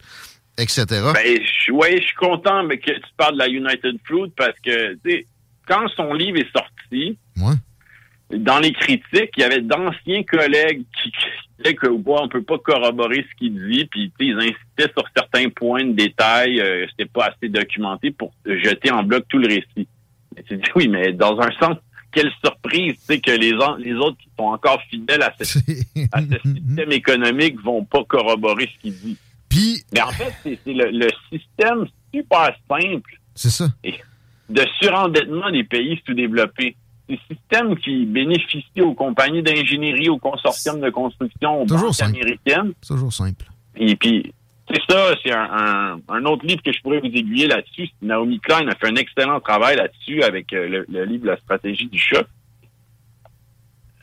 etc. 0.59 0.87
Ben, 1.15 1.39
oui, 1.73 1.89
je 1.97 2.03
suis 2.03 2.17
content 2.17 2.67
que 2.69 2.75
tu 2.77 3.01
parles 3.17 3.35
de 3.35 3.39
la 3.39 3.49
United 3.49 3.97
Fruit 4.05 4.33
parce 4.37 4.59
que, 4.65 4.97
quand 5.67 5.89
son 5.97 6.13
livre 6.13 6.39
est 6.39 6.53
sorti, 6.53 7.19
dans 8.31 8.61
les 8.61 8.73
critiques, 8.73 9.31
il 9.37 9.41
y 9.41 9.45
avait 9.45 9.61
d'anciens 9.61 10.23
collègues 10.23 10.83
qui, 11.03 11.13
disait 11.59 11.75
que 11.75 11.89
ouais, 11.89 12.19
on 12.21 12.29
peut 12.29 12.43
pas 12.43 12.59
corroborer 12.59 13.27
ce 13.31 13.37
qu'il 13.39 13.55
dit, 13.69 13.87
puis 13.87 14.13
ils 14.21 14.37
insistaient 14.37 14.93
sur 14.97 15.05
certains 15.15 15.49
points 15.51 15.85
de 15.85 15.93
détail, 15.93 16.61
euh, 16.61 16.87
c'était 16.91 17.11
pas 17.11 17.27
assez 17.27 17.49
documenté 17.49 18.11
pour 18.11 18.33
jeter 18.47 18.91
en 18.91 19.03
bloc 19.03 19.25
tout 19.29 19.39
le 19.39 19.49
récit. 19.49 19.89
Mais 20.35 20.43
tu 20.45 20.57
dis 20.57 20.71
oui, 20.75 20.89
mais 20.89 21.13
dans 21.13 21.39
un 21.41 21.51
sens, 21.61 21.77
quelle 22.13 22.31
surprise, 22.45 22.95
c'est 23.01 23.21
que 23.21 23.31
les, 23.31 23.53
les 23.79 23.95
autres 23.95 24.17
qui 24.19 24.29
sont 24.39 24.47
encore 24.47 24.81
fidèles 24.91 25.23
à, 25.23 25.33
ce 25.39 25.45
système 25.45 26.93
économique 26.93 27.61
vont 27.63 27.85
pas 27.85 28.05
corroborer 28.05 28.69
ce 28.75 28.81
qu'il 28.83 28.95
dit. 28.95 29.17
Puis, 29.49 29.83
mais 29.93 30.03
en 30.03 30.11
fait, 30.11 30.33
c'est 30.43 30.73
le, 30.73 30.91
le, 30.91 31.09
système 31.31 31.87
super 32.15 32.55
simple. 32.69 33.21
C'est 33.35 33.51
ça. 33.51 33.69
De 34.49 34.65
surendettement 34.81 35.51
des 35.51 35.65
pays 35.65 36.01
sous-développés. 36.07 36.77
C'est 37.09 37.19
le 37.29 37.37
système 37.37 37.77
qui 37.77 38.07
bénéficie 38.07 38.81
aux 38.81 38.95
compagnies 38.95 39.43
d'ingénierie, 39.43 40.09
aux 40.09 40.19
consortiums 40.19 40.81
de 40.81 40.91
construction, 40.91 41.63
aux 41.63 41.67
Toujours 41.67 41.87
banques 41.87 41.95
simple. 41.95 42.17
américaines. 42.17 42.73
Toujours 42.87 43.13
simple. 43.13 43.47
Et 43.77 43.97
puis, 43.97 44.33
c'est 44.73 44.93
ça, 44.93 45.15
c'est 45.23 45.33
un, 45.33 45.49
un, 45.51 46.01
un, 46.09 46.25
autre 46.27 46.47
livre 46.47 46.63
que 46.63 46.73
je 46.73 46.81
pourrais 46.81 47.01
vous 47.01 47.07
aiguiller 47.07 47.47
là-dessus. 47.47 47.89
Naomi 48.03 48.41
Klein 48.41 48.69
a 48.69 48.75
fait 48.75 48.89
un 48.89 48.97
excellent 48.97 49.41
travail 49.41 49.77
là-dessus 49.77 50.23
avec 50.23 50.53
euh, 50.53 50.69
le, 50.69 50.87
le, 50.89 51.05
livre 51.05 51.27
La 51.27 51.37
stratégie 51.39 51.87
du 51.87 51.99
choc. 51.99 52.27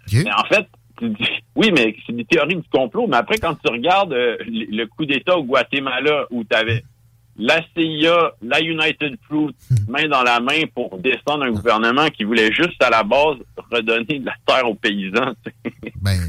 Okay. 0.08 0.24
Mais 0.24 0.32
en 0.34 0.44
fait, 0.46 0.68
tu 1.00 1.10
dis, 1.10 1.30
oui, 1.56 1.72
mais 1.76 1.96
c'est 2.06 2.16
des 2.16 2.26
théories 2.26 2.56
du 2.56 2.70
complot, 2.70 3.08
mais 3.08 3.18
après, 3.18 3.38
quand 3.38 3.56
tu 3.56 3.72
regardes 3.72 4.14
euh, 4.14 4.38
le, 4.48 4.86
coup 4.86 5.06
d'État 5.06 5.38
au 5.38 5.44
Guatemala 5.44 6.26
où 6.32 6.44
tu 6.44 6.56
avais 6.56 6.84
la 7.38 7.62
CIA, 7.76 8.32
la 8.42 8.62
United 8.62 9.18
Fruit, 9.28 9.56
main 9.88 10.08
dans 10.08 10.24
la 10.24 10.40
main 10.40 10.64
pour 10.74 10.98
descendre 10.98 11.44
un 11.44 11.52
gouvernement 11.52 12.10
qui 12.10 12.24
voulait 12.24 12.52
juste 12.52 12.82
à 12.82 12.90
la 12.90 13.04
base 13.04 13.38
redonner 13.72 14.20
de 14.20 14.26
la 14.26 14.36
terre 14.46 14.68
aux 14.68 14.76
paysans. 14.76 15.34
Ben, 16.02 16.20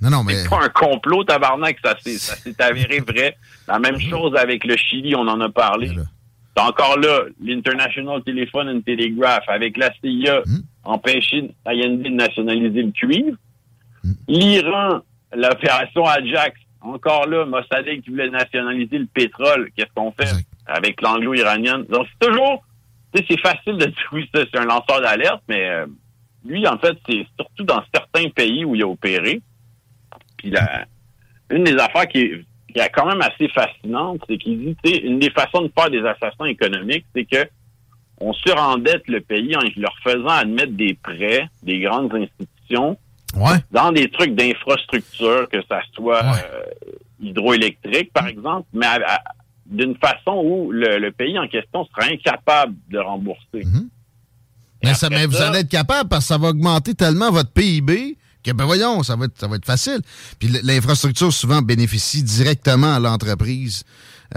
non, 0.00 0.10
non, 0.10 0.24
mais. 0.24 0.34
C'est 0.34 0.48
pas 0.48 0.64
un 0.64 0.68
complot, 0.68 1.24
tabarnak, 1.24 1.78
ça 1.84 1.96
s'est 1.98 2.62
avéré 2.62 3.00
vrai. 3.06 3.36
La 3.66 3.78
même 3.78 3.98
chose 4.00 4.34
avec 4.36 4.64
le 4.64 4.76
Chili, 4.76 5.14
on 5.14 5.26
en 5.26 5.40
a 5.40 5.48
parlé. 5.48 5.90
C'est 6.56 6.62
encore 6.62 6.98
là, 6.98 7.22
l'International 7.40 8.22
Telephone 8.22 8.68
and 8.68 8.80
Telegraph, 8.80 9.44
avec 9.48 9.76
la 9.76 9.92
CIA, 10.00 10.40
mmh. 10.46 10.58
empêcher 10.84 11.50
Allende 11.64 12.02
de 12.02 12.08
nationaliser 12.08 12.82
le 12.82 12.92
cuivre. 12.92 13.36
Mmh. 14.02 14.12
L'Iran, 14.28 15.00
l'opération 15.36 16.04
Ajax, 16.06 16.58
encore 16.80 17.26
là, 17.26 17.44
Mossadegh 17.44 18.02
qui 18.02 18.10
voulait 18.10 18.30
nationaliser 18.30 18.98
le 18.98 19.06
pétrole. 19.06 19.70
Qu'est-ce 19.76 19.92
qu'on 19.94 20.12
fait? 20.12 20.32
Avec 20.68 21.00
l'anglo-iranienne? 21.00 21.84
Donc, 21.88 22.06
c'est 22.12 22.28
toujours, 22.28 22.64
c'est 23.14 23.40
facile 23.40 23.76
de 23.78 23.86
dire 23.86 24.08
oui, 24.12 24.28
ça, 24.34 24.42
c'est 24.52 24.58
un 24.58 24.64
lanceur 24.64 25.00
d'alerte, 25.00 25.42
mais 25.48 25.68
euh, 25.68 25.86
lui, 26.44 26.66
en 26.66 26.78
fait, 26.78 26.96
c'est 27.08 27.26
surtout 27.36 27.64
dans 27.64 27.82
certains 27.92 28.28
pays 28.30 28.64
où 28.64 28.74
il 28.74 28.82
a 28.82 28.86
opéré. 28.86 29.40
Puis 30.36 30.50
la, 30.50 30.84
une 31.50 31.64
des 31.64 31.74
affaires 31.74 32.06
qui 32.08 32.18
est, 32.18 32.44
qui 32.72 32.78
est 32.78 32.90
quand 32.90 33.06
même 33.06 33.22
assez 33.22 33.48
fascinante, 33.48 34.20
c'est 34.28 34.38
qu'il 34.38 34.58
dit, 34.58 34.76
tu 34.82 34.90
sais, 34.90 34.98
une 34.98 35.18
des 35.18 35.30
façons 35.30 35.62
de 35.62 35.72
faire 35.76 35.90
des 35.90 36.04
assassins 36.04 36.44
économiques, 36.44 37.06
c'est 37.14 37.24
que 37.24 37.48
on 38.20 38.32
surendette 38.32 39.06
le 39.06 39.20
pays 39.20 39.56
en 39.56 39.60
leur 39.76 39.96
faisant 40.02 40.28
admettre 40.28 40.72
des 40.72 40.94
prêts 40.94 41.48
des 41.62 41.78
grandes 41.78 42.12
institutions 42.12 42.98
ouais. 43.36 43.58
dans 43.70 43.92
des 43.92 44.10
trucs 44.10 44.34
d'infrastructure, 44.34 45.48
que 45.48 45.62
ça 45.68 45.80
soit 45.92 46.22
ouais. 46.22 46.38
euh, 46.52 46.92
hydroélectrique, 47.20 48.12
par 48.12 48.24
mmh. 48.24 48.28
exemple, 48.28 48.68
mais 48.72 48.86
d'une 49.68 49.96
façon 49.96 50.42
où 50.44 50.72
le, 50.72 50.98
le, 50.98 51.12
pays 51.12 51.38
en 51.38 51.46
question 51.46 51.84
sera 51.86 52.10
incapable 52.10 52.74
de 52.90 52.98
rembourser. 52.98 53.64
Mmh. 53.64 53.88
Mais, 54.82 54.94
ça, 54.94 55.10
mais 55.10 55.22
ça, 55.22 55.26
vous 55.26 55.36
allez 55.36 55.58
être 55.60 55.68
capable 55.68 56.08
parce 56.08 56.24
que 56.24 56.28
ça 56.28 56.38
va 56.38 56.48
augmenter 56.48 56.94
tellement 56.94 57.30
votre 57.30 57.50
PIB 57.50 58.16
que, 58.42 58.52
ben 58.52 58.64
voyons, 58.64 59.02
ça 59.02 59.16
va 59.16 59.26
être, 59.26 59.38
ça 59.38 59.48
va 59.48 59.56
être 59.56 59.66
facile. 59.66 60.00
Puis 60.38 60.48
l'infrastructure 60.62 61.32
souvent 61.32 61.60
bénéficie 61.60 62.22
directement 62.22 62.94
à 62.94 63.00
l'entreprise, 63.00 63.82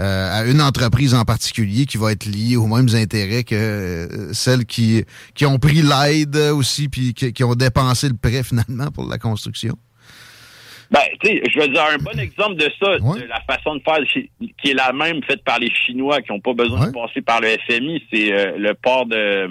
euh, 0.00 0.40
à 0.40 0.44
une 0.44 0.60
entreprise 0.60 1.14
en 1.14 1.24
particulier 1.24 1.86
qui 1.86 1.98
va 1.98 2.12
être 2.12 2.26
liée 2.26 2.56
aux 2.56 2.66
mêmes 2.66 2.94
intérêts 2.94 3.44
que 3.44 3.54
euh, 3.54 4.32
celles 4.32 4.66
qui, 4.66 5.04
qui 5.34 5.46
ont 5.46 5.58
pris 5.58 5.82
l'aide 5.82 6.36
aussi, 6.36 6.88
puis 6.88 7.14
qui, 7.14 7.32
qui, 7.32 7.44
ont 7.44 7.54
dépensé 7.54 8.08
le 8.08 8.16
prêt 8.16 8.42
finalement 8.42 8.90
pour 8.90 9.08
la 9.08 9.18
construction. 9.18 9.76
Ben, 10.92 11.00
tu 11.20 11.30
sais, 11.30 11.42
je 11.50 11.58
veux 11.58 11.68
dire, 11.68 11.82
un 11.90 11.96
bon 11.96 12.18
exemple 12.20 12.56
de 12.56 12.70
ça, 12.78 12.98
ouais. 12.98 13.22
de 13.22 13.26
la 13.26 13.40
façon 13.40 13.76
de 13.76 13.80
faire 13.80 14.04
qui 14.04 14.70
est 14.70 14.74
la 14.74 14.92
même 14.92 15.22
faite 15.24 15.42
par 15.42 15.58
les 15.58 15.70
Chinois 15.70 16.20
qui 16.20 16.30
n'ont 16.32 16.40
pas 16.40 16.52
besoin 16.52 16.80
ouais. 16.80 16.86
de 16.88 16.92
passer 16.92 17.22
par 17.22 17.40
le 17.40 17.48
FMI, 17.66 18.04
c'est 18.12 18.32
euh, 18.32 18.58
le 18.58 18.74
port 18.74 19.06
de, 19.06 19.48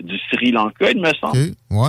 du 0.00 0.18
Sri 0.30 0.52
Lanka, 0.52 0.90
il 0.90 1.00
me 1.00 1.12
semble. 1.20 1.36
Okay. 1.36 1.52
Ouais. 1.70 1.88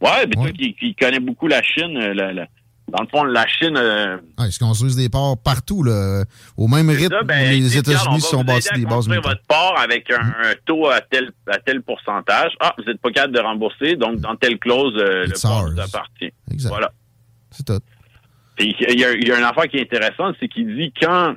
Ouais, 0.00 0.26
mais 0.28 0.34
toi 0.34 0.52
qui, 0.52 0.74
qui 0.74 0.94
connais 0.94 1.18
beaucoup 1.18 1.48
la 1.48 1.60
Chine, 1.62 1.98
la, 1.98 2.32
la, 2.32 2.46
dans 2.90 3.02
le 3.02 3.08
fond, 3.08 3.24
la 3.24 3.46
Chine. 3.46 3.76
Euh, 3.76 4.18
ah, 4.36 4.46
ils 4.46 4.52
se 4.52 4.58
construisent 4.58 4.96
des 4.96 5.08
ports 5.08 5.36
partout, 5.42 5.82
là, 5.82 6.24
au 6.56 6.68
même 6.68 6.88
rythme 6.90 7.14
ça, 7.18 7.22
ben, 7.22 7.50
les 7.50 7.76
États-Unis 7.76 8.20
sont 8.20 8.44
bâtis 8.44 8.68
des 8.74 8.84
bases 8.84 9.08
militaires. 9.08 9.30
votre 9.30 9.46
port 9.46 9.78
avec 9.78 10.10
un, 10.10 10.20
un, 10.20 10.54
taux 10.64 10.88
à 10.88 11.00
tel, 11.00 11.30
à 11.46 11.58
tel 11.58 11.82
pourcentage. 11.82 12.52
Ah, 12.60 12.74
vous 12.78 12.84
n'êtes 12.84 13.00
pas 13.00 13.10
capable 13.10 13.34
de 13.34 13.40
rembourser, 13.40 13.96
donc 13.96 14.20
dans 14.20 14.36
telle 14.36 14.58
clause, 14.58 14.94
euh, 14.96 15.26
le 15.26 15.40
port 15.40 15.68
vous 15.70 15.80
appartient. 15.80 16.32
Exact. 16.50 16.70
Voilà. 16.70 16.92
C'est 17.50 17.64
tout. 17.64 17.80
Il 18.58 18.74
y, 18.78 19.00
y 19.00 19.32
a 19.32 19.38
une 19.38 19.44
affaire 19.44 19.68
qui 19.68 19.78
est 19.78 19.82
intéressante, 19.82 20.36
c'est 20.38 20.48
qu'il 20.48 20.76
dit 20.76 20.92
quand, 21.00 21.34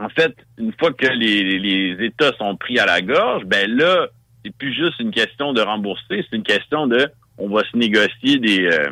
en 0.00 0.08
fait, 0.08 0.34
une 0.56 0.72
fois 0.78 0.92
que 0.92 1.06
les, 1.06 1.58
les 1.58 2.06
États 2.06 2.32
sont 2.38 2.56
pris 2.56 2.78
à 2.78 2.86
la 2.86 3.02
gorge, 3.02 3.44
ben 3.44 3.70
là, 3.70 4.06
c'est 4.44 4.54
plus 4.56 4.72
juste 4.72 4.98
une 5.00 5.10
question 5.10 5.52
de 5.52 5.60
rembourser, 5.60 6.24
c'est 6.30 6.36
une 6.36 6.42
question 6.42 6.86
de 6.86 7.10
on 7.38 7.50
va 7.50 7.62
se 7.70 7.76
négocier 7.76 8.38
des, 8.38 8.64
euh, 8.66 8.88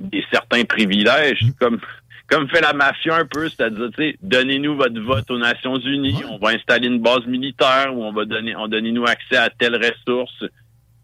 des 0.00 0.24
certains 0.32 0.64
privilèges, 0.64 1.42
mmh. 1.42 1.52
comme 1.58 1.80
comme 2.26 2.48
fait 2.48 2.60
la 2.60 2.72
mafia 2.72 3.16
un 3.16 3.26
peu, 3.26 3.48
c'est-à-dire, 3.48 3.90
tu 3.96 4.02
sais, 4.02 4.16
donnez-nous 4.22 4.76
votre 4.76 4.98
vote 5.00 5.30
aux 5.30 5.38
Nations 5.38 5.78
Unies, 5.78 6.16
ouais. 6.16 6.24
on 6.30 6.38
va 6.38 6.50
installer 6.52 6.88
une 6.88 7.00
base 7.00 7.26
militaire 7.26 7.94
ou 7.94 8.02
on 8.02 8.12
va 8.12 8.24
donner, 8.24 8.56
on 8.56 8.66
donnez-nous 8.66 9.04
accès 9.04 9.36
à 9.36 9.50
telle 9.50 9.76
ressource. 9.76 10.44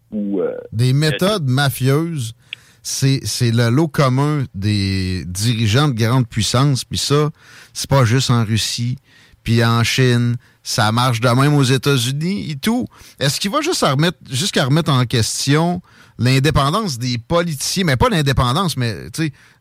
Ou, 0.09 0.41
euh, 0.41 0.57
des 0.71 0.93
méthodes 0.93 1.47
mafieuses, 1.47 2.33
c'est, 2.81 3.19
c'est 3.23 3.51
le 3.51 3.69
lot 3.69 3.87
commun 3.87 4.45
des 4.55 5.23
dirigeants 5.25 5.89
de 5.89 5.93
grandes 5.93 6.27
puissances, 6.27 6.83
puis 6.83 6.97
ça, 6.97 7.29
c'est 7.73 7.89
pas 7.89 8.03
juste 8.03 8.31
en 8.31 8.43
Russie, 8.43 8.97
puis 9.43 9.63
en 9.63 9.83
Chine, 9.83 10.35
ça 10.63 10.91
marche 10.91 11.19
de 11.19 11.29
même 11.29 11.53
aux 11.55 11.63
États-Unis 11.63 12.51
et 12.51 12.55
tout. 12.55 12.87
Est-ce 13.19 13.39
qu'il 13.39 13.51
va 13.51 13.61
juste 13.61 13.83
remettre, 13.83 14.17
jusqu'à 14.29 14.65
remettre 14.65 14.91
en 14.91 15.05
question 15.05 15.81
l'indépendance 16.19 16.99
des 16.99 17.17
politiciens, 17.17 17.85
mais 17.85 17.97
pas 17.97 18.09
l'indépendance, 18.09 18.77
mais 18.77 18.93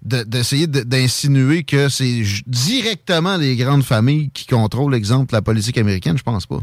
d'essayer 0.03 0.67
de, 0.67 0.81
d'insinuer 0.81 1.63
que 1.63 1.89
c'est 1.89 2.23
directement 2.47 3.37
les 3.37 3.57
grandes 3.57 3.85
familles 3.85 4.31
qui 4.35 4.47
contrôlent, 4.47 4.95
exemple, 4.95 5.35
la 5.35 5.43
politique 5.43 5.79
américaine? 5.79 6.19
Je 6.19 6.23
pense 6.23 6.47
pas. 6.47 6.61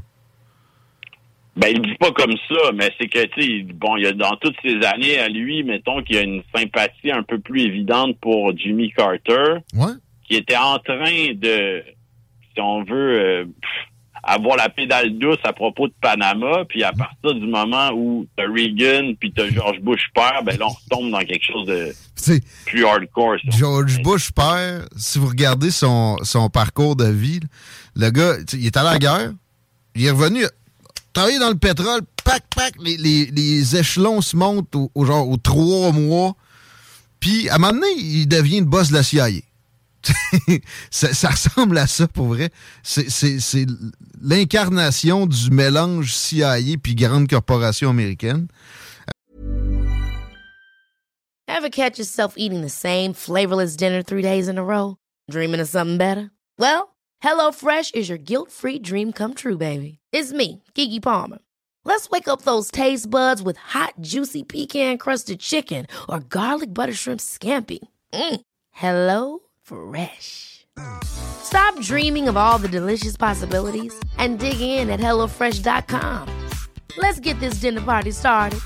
Ben, 1.55 1.69
il 1.73 1.81
dit 1.81 1.95
pas 1.99 2.11
comme 2.11 2.35
ça, 2.47 2.71
mais 2.75 2.91
c'est 2.99 3.07
que, 3.07 3.25
tu 3.33 3.63
bon, 3.73 3.97
il 3.97 4.03
y 4.03 4.07
a 4.07 4.11
dans 4.11 4.35
toutes 4.35 4.55
ces 4.63 4.75
années 4.85 5.17
à 5.17 5.27
lui, 5.27 5.63
mettons 5.63 6.03
qu'il 6.03 6.15
y 6.15 6.19
a 6.19 6.21
une 6.21 6.43
sympathie 6.55 7.11
un 7.11 7.23
peu 7.23 7.39
plus 7.39 7.61
évidente 7.61 8.15
pour 8.21 8.55
Jimmy 8.55 8.91
Carter, 8.95 9.61
ouais. 9.73 9.93
qui 10.27 10.35
était 10.35 10.55
en 10.55 10.77
train 10.77 11.33
de, 11.33 11.83
si 12.57 12.61
on 12.61 12.83
veut, 12.83 13.19
euh, 13.19 13.45
avoir 14.23 14.57
la 14.57 14.67
pédale 14.69 15.17
douce 15.17 15.37
à 15.43 15.53
propos 15.53 15.87
de 15.87 15.93
Panama, 16.01 16.65
puis 16.67 16.83
à 16.83 16.91
partir 16.91 17.35
du 17.35 17.45
moment 17.45 17.91
où 17.93 18.25
t'as 18.35 18.43
Reagan 18.43 19.13
puis 19.19 19.31
t'as 19.31 19.49
George 19.49 19.79
Bush 19.81 20.09
père, 20.13 20.41
ben 20.43 20.57
là 20.57 20.65
on 20.65 20.69
retombe 20.69 21.11
dans 21.11 21.19
quelque 21.19 21.45
chose 21.45 21.67
de 21.67 21.93
T'sais, 22.15 22.41
plus 22.65 22.85
hardcore. 22.85 23.37
Ça. 23.45 23.57
George 23.57 24.01
Bush 24.01 24.31
père, 24.31 24.85
si 24.97 25.19
vous 25.19 25.27
regardez 25.27 25.69
son, 25.69 26.17
son 26.23 26.49
parcours 26.49 26.95
de 26.95 27.05
vie, 27.05 27.39
le 27.95 28.09
gars, 28.09 28.33
il 28.53 28.65
est 28.65 28.75
allé 28.75 28.89
à 28.89 28.93
la 28.93 28.99
guerre, 28.99 29.31
il 29.95 30.05
est 30.05 30.11
revenu, 30.11 30.43
travailler 31.13 31.39
dans 31.39 31.49
le 31.49 31.57
pétrole, 31.57 32.01
pac, 32.25 32.43
pac, 32.55 32.73
les, 32.81 32.97
les, 32.97 33.25
les 33.27 33.75
échelons 33.77 34.21
se 34.21 34.35
montent 34.35 34.75
au, 34.75 34.91
au, 34.95 35.05
genre 35.05 35.29
aux 35.29 35.37
trois 35.37 35.91
mois, 35.91 36.33
puis 37.19 37.49
à 37.49 37.55
un 37.55 37.57
moment 37.59 37.73
donné, 37.73 37.87
il 37.97 38.27
devient 38.27 38.59
le 38.59 38.65
boss 38.65 38.89
de 38.89 38.95
la 38.95 39.03
CIA. 39.03 39.27
ça, 40.91 41.13
ça, 41.13 41.29
ressemble 41.29 41.77
à 41.77 41.87
ça 41.87 42.07
pour 42.07 42.27
vrai. 42.27 42.49
C'est 42.83 43.65
l'incarnation 44.21 45.25
du 45.25 45.51
mélange 45.51 46.13
CIA 46.13 46.77
puis 46.81 46.95
grande 46.95 47.27
corporation 47.27 47.89
américaine. 47.89 48.47
Ever 51.47 51.69
catch 51.69 51.97
yourself 51.97 52.35
eating 52.37 52.61
the 52.61 52.69
same 52.69 53.13
flavorless 53.13 53.75
dinner 53.75 54.03
three 54.03 54.21
days 54.21 54.47
in 54.47 54.57
a 54.57 54.63
row? 54.63 54.97
Dreaming 55.31 55.61
of 55.61 55.67
something 55.67 55.97
better? 55.97 56.29
Well, 56.59 56.95
HelloFresh 57.23 57.95
is 57.95 58.09
your 58.09 58.19
guilt-free 58.19 58.79
dream 58.79 59.11
come 59.11 59.33
true, 59.33 59.57
baby. 59.57 59.99
It's 60.11 60.31
me, 60.33 60.61
Kiki 60.75 60.99
Palmer. 60.99 61.39
Let's 61.83 62.09
wake 62.09 62.27
up 62.27 62.41
those 62.41 62.69
taste 62.69 63.09
buds 63.09 63.41
with 63.41 63.57
hot, 63.57 63.93
juicy 64.01 64.43
pecan-crusted 64.43 65.39
chicken 65.39 65.87
or 66.09 66.19
garlic 66.19 66.73
butter 66.73 66.93
shrimp 66.93 67.21
scampi. 67.21 67.79
Mm. 68.13 68.41
Hello? 68.71 69.39
Fresh. 69.67 70.65
Stop 71.03 71.77
dreaming 71.81 72.29
of 72.29 72.37
all 72.37 72.57
the 72.57 72.69
delicious 72.69 73.17
possibilities 73.17 73.93
and 74.17 74.39
dig 74.39 74.61
in 74.61 74.89
at 74.89 75.01
HelloFresh.com. 75.01 76.29
Let's 76.97 77.19
get 77.19 77.37
this 77.41 77.55
dinner 77.55 77.81
party 77.81 78.11
started. 78.11 78.61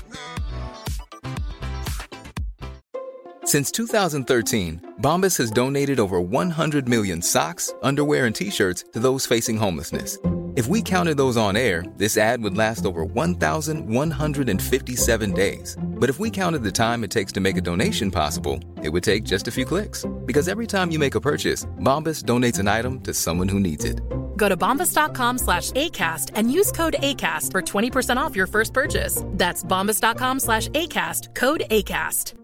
Since 3.44 3.72
2013, 3.72 4.94
Bombas 5.00 5.36
has 5.38 5.50
donated 5.50 5.98
over 5.98 6.20
100 6.20 6.88
million 6.88 7.20
socks, 7.20 7.74
underwear, 7.82 8.26
and 8.26 8.34
t 8.34 8.50
shirts 8.50 8.84
to 8.92 9.00
those 9.00 9.26
facing 9.26 9.56
homelessness. 9.56 10.18
If 10.54 10.66
we 10.66 10.82
counted 10.82 11.16
those 11.16 11.36
on 11.36 11.56
air, 11.56 11.82
this 11.96 12.18
ad 12.18 12.42
would 12.42 12.56
last 12.56 12.84
over 12.84 13.04
1,157 13.04 15.32
days. 15.32 15.76
But 16.02 16.10
if 16.10 16.18
we 16.18 16.30
counted 16.30 16.64
the 16.64 16.72
time 16.72 17.04
it 17.04 17.12
takes 17.12 17.30
to 17.34 17.40
make 17.40 17.56
a 17.56 17.60
donation 17.60 18.10
possible, 18.10 18.58
it 18.82 18.88
would 18.88 19.04
take 19.04 19.22
just 19.22 19.46
a 19.46 19.52
few 19.52 19.64
clicks. 19.64 20.04
Because 20.26 20.48
every 20.48 20.66
time 20.66 20.90
you 20.90 20.98
make 20.98 21.14
a 21.14 21.20
purchase, 21.20 21.64
Bombas 21.78 22.24
donates 22.24 22.58
an 22.58 22.66
item 22.66 23.00
to 23.02 23.14
someone 23.14 23.48
who 23.48 23.60
needs 23.60 23.84
it. 23.84 24.00
Go 24.36 24.48
to 24.48 24.56
bombas.com 24.56 25.38
slash 25.38 25.70
ACAST 25.70 26.32
and 26.34 26.52
use 26.52 26.72
code 26.72 26.96
ACAST 26.98 27.52
for 27.52 27.62
20% 27.62 28.16
off 28.16 28.34
your 28.34 28.48
first 28.48 28.74
purchase. 28.74 29.22
That's 29.36 29.62
bombas.com 29.62 30.40
slash 30.40 30.68
ACAST, 30.70 31.36
code 31.36 31.62
ACAST. 31.70 32.34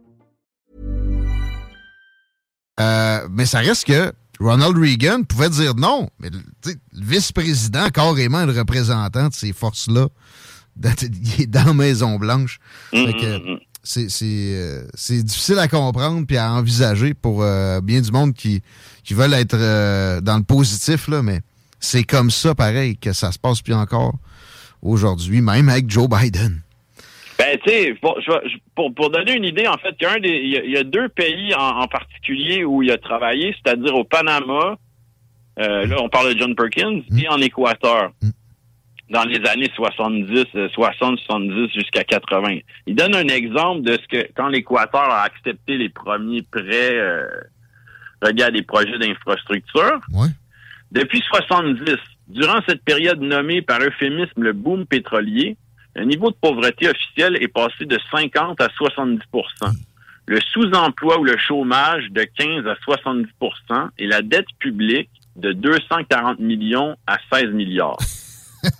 Euh, 2.79 3.27
mais 3.29 3.47
ça 3.47 3.59
reste 3.59 3.87
que 3.87 4.13
Ronald 4.39 4.79
Reagan 4.79 5.25
pouvait 5.25 5.51
dire 5.51 5.75
non. 5.75 6.09
Mais 6.21 6.31
le 6.31 6.45
vice-président, 6.93 7.89
carrément 7.91 8.47
le 8.47 8.53
représentant 8.53 9.27
de 9.27 9.35
ces 9.35 9.53
forces-là, 9.53 10.07
il 10.83 11.43
est 11.43 11.47
dans 11.47 11.65
la 11.65 11.75
Maison-Blanche. 11.75 12.61
Mm-hmm. 12.93 13.59
C'est 13.83 15.23
difficile 15.23 15.59
à 15.59 15.69
comprendre 15.69 16.27
puis 16.27 16.37
à 16.37 16.53
envisager 16.53 17.15
pour 17.15 17.43
euh, 17.43 17.81
bien 17.81 18.01
du 18.01 18.11
monde 18.11 18.35
qui, 18.35 18.63
qui 19.05 19.15
veulent 19.15 19.35
être 19.35 19.57
euh, 19.57 20.21
dans 20.21 20.37
le 20.37 20.45
positif, 20.45 21.09
là, 21.09 21.23
mais 21.23 21.41
c'est 21.81 22.05
comme 22.05 22.31
ça, 22.31 22.55
pareil, 22.55 22.97
que 22.97 23.13
ça 23.13 23.33
se 23.33 23.39
passe 23.39 23.63
puis 23.63 23.73
encore 23.73 24.15
aujourd'hui, 24.83 25.41
même 25.41 25.69
avec 25.69 25.91
Joe 25.91 26.09
Biden. 26.09 26.63
Ben, 27.39 27.57
tu 27.65 27.71
sais, 27.71 27.95
pour, 28.01 28.19
pour, 28.75 28.93
pour, 28.95 29.11
donner 29.11 29.35
une 29.35 29.45
idée, 29.45 29.69
en 29.69 29.79
fait, 29.79 29.95
il 30.25 30.67
y 30.67 30.73
y 30.73 30.77
a, 30.77 30.83
deux 30.83 31.09
pays 31.09 31.55
en, 31.55 31.87
particulier 31.87 32.65
où 32.65 32.83
il 32.83 32.91
a 32.91 32.99
travaillé, 32.99 33.55
c'est-à-dire 33.63 33.95
au 33.95 34.03
Panama, 34.03 34.77
euh, 35.61 35.87
là, 35.87 35.97
on 36.01 36.09
parle 36.09 36.35
de 36.35 36.39
John 36.39 36.57
Perkins, 36.57 37.03
mm. 37.09 37.19
et 37.19 37.29
en 37.29 37.41
Équateur, 37.41 38.11
mm. 38.21 38.31
Dans 39.11 39.25
les 39.25 39.45
années 39.49 39.71
70, 39.75 40.45
60, 40.73 41.19
70 41.19 41.73
jusqu'à 41.73 42.05
80. 42.05 42.59
Il 42.87 42.95
donne 42.95 43.15
un 43.15 43.29
exemple 43.29 43.83
de 43.83 43.93
ce 43.93 44.07
que, 44.09 44.29
quand 44.35 44.49
l'Équateur 44.49 45.11
a 45.11 45.23
accepté 45.23 45.79
les 45.79 45.89
premiers 45.89 46.43
prêts 46.43 46.99
euh, 46.99 47.27
regarde 48.23 48.55
des 48.55 48.63
projets 48.63 48.99
d'infrastructure, 48.99 50.01
depuis 50.93 51.21
70, 51.21 51.97
durant 52.29 52.61
cette 52.69 52.83
période 52.83 53.21
nommée 53.21 53.63
par 53.63 53.81
euphémisme 53.81 54.43
le 54.43 54.53
boom 54.53 54.87
pétrolier, 54.87 55.57
le 55.95 56.05
niveau 56.05 56.31
de 56.31 56.37
pauvreté 56.41 56.89
officiel 56.89 57.37
est 57.43 57.49
passé 57.49 57.85
de 57.85 57.99
50 58.11 58.61
à 58.61 58.69
70% 58.69 59.21
le 60.29 60.41
sous-emploi 60.53 61.19
ou 61.19 61.25
le 61.25 61.39
chômage 61.39 62.11
de 62.11 62.23
15 62.23 62.67
à 62.67 62.75
70% 62.87 63.89
et 63.99 64.07
la 64.07 64.21
dette 64.21 64.47
publique 64.59 65.09
de 65.37 65.53
240 65.53 66.39
millions 66.39 66.97
à 67.07 67.17
16 67.33 67.47
milliards. 67.53 67.97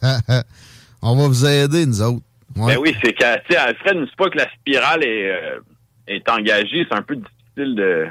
On 1.03 1.17
va 1.17 1.29
vous 1.29 1.47
aider, 1.47 1.87
nous 1.87 2.03
autres. 2.03 2.23
Ben 2.57 2.77
oui, 2.79 2.95
c'est 3.03 3.13
que, 3.13 3.37
tu 3.47 3.53
sais, 3.53 3.57
Alfred 3.57 3.97
ne 3.97 4.07
pas 4.17 4.31
que 4.31 4.39
la 4.39 4.51
spirale 4.55 5.05
est, 5.05 5.31
euh, 5.31 5.61
est 6.09 6.29
engagée. 6.29 6.87
C'est 6.89 6.97
un 6.97 7.03
peu 7.03 7.17
difficile 7.17 7.75
de, 7.77 8.07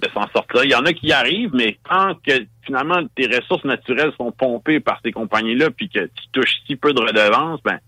de 0.00 0.08
s'en 0.14 0.28
sortir. 0.28 0.64
Il 0.64 0.70
y 0.70 0.74
en 0.74 0.84
a 0.84 0.92
qui 0.92 1.08
y 1.08 1.12
arrivent, 1.12 1.54
mais 1.54 1.78
quand 1.88 2.14
que 2.24 2.44
finalement 2.64 3.02
tes 3.16 3.26
ressources 3.26 3.64
naturelles 3.64 4.12
sont 4.16 4.30
pompées 4.32 4.80
par 4.80 5.00
ces 5.04 5.10
compagnies-là, 5.10 5.70
puis 5.70 5.88
que 5.88 6.04
tu 6.04 6.28
touches 6.32 6.54
si 6.66 6.76
peu 6.76 6.92
de 6.92 7.00
redevances, 7.00 7.60
ben 7.64 7.78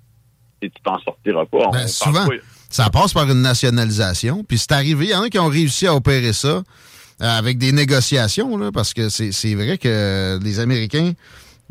tu 0.61 0.71
t'en 0.85 0.99
sortiras 1.01 1.47
pas. 1.47 1.71
Ben, 1.73 1.87
souvent, 1.87 2.27
ça 2.71 2.89
passe 2.91 3.13
par 3.13 3.29
une 3.29 3.43
nationalisation. 3.43 4.45
Puis 4.45 4.59
c'est 4.59 4.73
arrivé, 4.73 5.07
il 5.07 5.11
y 5.11 5.15
en 5.15 5.23
a 5.23 5.29
qui 5.29 5.39
ont 5.39 5.49
réussi 5.49 5.87
à 5.87 5.95
opérer 5.95 6.33
ça 6.33 6.49
euh, 6.49 6.63
avec 7.21 7.59
des 7.59 7.73
négociations, 7.73 8.57
là, 8.57 8.71
parce 8.73 8.95
que 8.95 9.09
c'est 9.09 9.55
vrai 9.55 9.79
que 9.79 10.39
les 10.43 10.61
Américains 10.61 11.13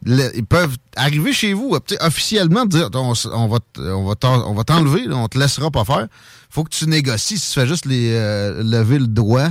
ils 0.05 0.45
peuvent 0.45 0.77
arriver 0.95 1.33
chez 1.33 1.53
vous 1.53 1.77
officiellement 1.99 2.65
dire 2.65 2.89
on, 2.95 3.13
on 3.33 3.47
va 3.47 3.59
on 3.75 4.53
va 4.53 4.63
t'enlever, 4.63 5.07
on 5.11 5.27
te 5.27 5.37
laissera 5.37 5.69
pas 5.71 5.85
faire. 5.85 6.07
Faut 6.49 6.63
que 6.63 6.69
tu 6.69 6.87
négocies. 6.87 7.37
Si 7.37 7.53
tu 7.53 7.59
fais 7.59 7.67
juste 7.67 7.85
les 7.85 8.13
euh, 8.13 8.63
lever 8.63 8.99
le 8.99 9.07
droit 9.07 9.49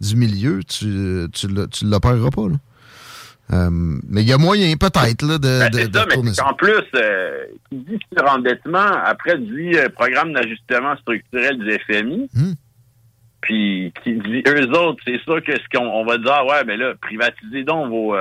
du 0.00 0.16
milieu, 0.16 0.62
tu 0.64 1.26
tu, 1.32 1.48
tu 1.70 1.84
l'opéreras 1.84 2.30
pas. 2.30 2.48
Là. 2.48 2.56
Euh, 3.52 3.68
mais 3.70 4.22
il 4.22 4.28
y 4.28 4.32
a 4.32 4.38
moyen 4.38 4.72
peut-être 4.76 5.26
de, 5.26 5.38
ben, 5.38 5.70
de, 5.70 5.92
ça, 5.92 6.06
mais 6.22 6.40
En 6.40 6.54
plus, 6.54 6.84
euh, 6.94 7.44
qui 7.68 7.78
dit 7.78 7.98
surendettement, 8.16 8.92
après 9.04 9.38
dit 9.38 9.72
euh, 9.74 9.88
programme 9.88 10.32
d'ajustement 10.32 10.96
structurel 10.98 11.58
du 11.58 11.78
FMI. 11.86 12.30
Hmm. 12.32 12.52
Puis 13.40 13.92
qui 14.04 14.14
dit 14.14 14.42
eux 14.46 14.70
autres, 14.70 15.02
c'est 15.04 15.18
ça 15.26 15.40
que 15.40 15.52
ce 15.52 15.68
qu'on 15.74 15.86
on 15.86 16.04
va 16.04 16.18
dire, 16.18 16.44
ouais, 16.46 16.62
ben 16.64 16.78
là, 16.78 16.92
privatisez 17.00 17.64
donc 17.64 17.88
vos, 17.88 18.14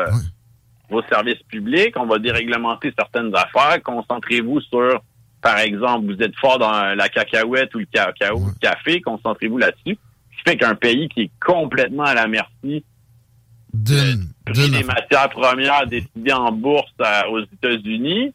vos 0.89 1.02
services 1.04 1.41
publics, 1.47 1.95
on 1.97 2.06
va 2.06 2.19
déréglementer 2.19 2.93
certaines 2.97 3.34
affaires, 3.36 3.82
concentrez-vous 3.84 4.62
sur, 4.62 5.02
par 5.41 5.60
exemple, 5.60 6.13
vous 6.13 6.21
êtes 6.21 6.36
fort 6.36 6.58
dans 6.58 6.95
la 6.95 7.10
cacahuète 7.10 7.73
ou 7.75 7.80
le 7.80 7.86
cacao, 7.86 8.39
le 8.39 8.60
café, 8.60 9.02
concentrez-vous 9.02 9.58
là-dessus. 9.58 9.97
Ce 10.32 10.38
qui 10.38 10.49
fait 10.52 10.58
qu'un 10.58 10.75
pays 10.75 11.10
qui 11.10 11.21
est 11.21 11.32
complètement 11.39 12.04
à 12.04 12.13
la 12.13 12.28
merci 12.28 12.84
d'une 13.73 14.25
des 14.45 14.84
matières 14.84 15.30
premières 15.30 15.86
décidées 15.88 16.34
en 16.34 16.52
bourse 16.52 16.91
aux 17.30 17.41
États-Unis. 17.41 18.34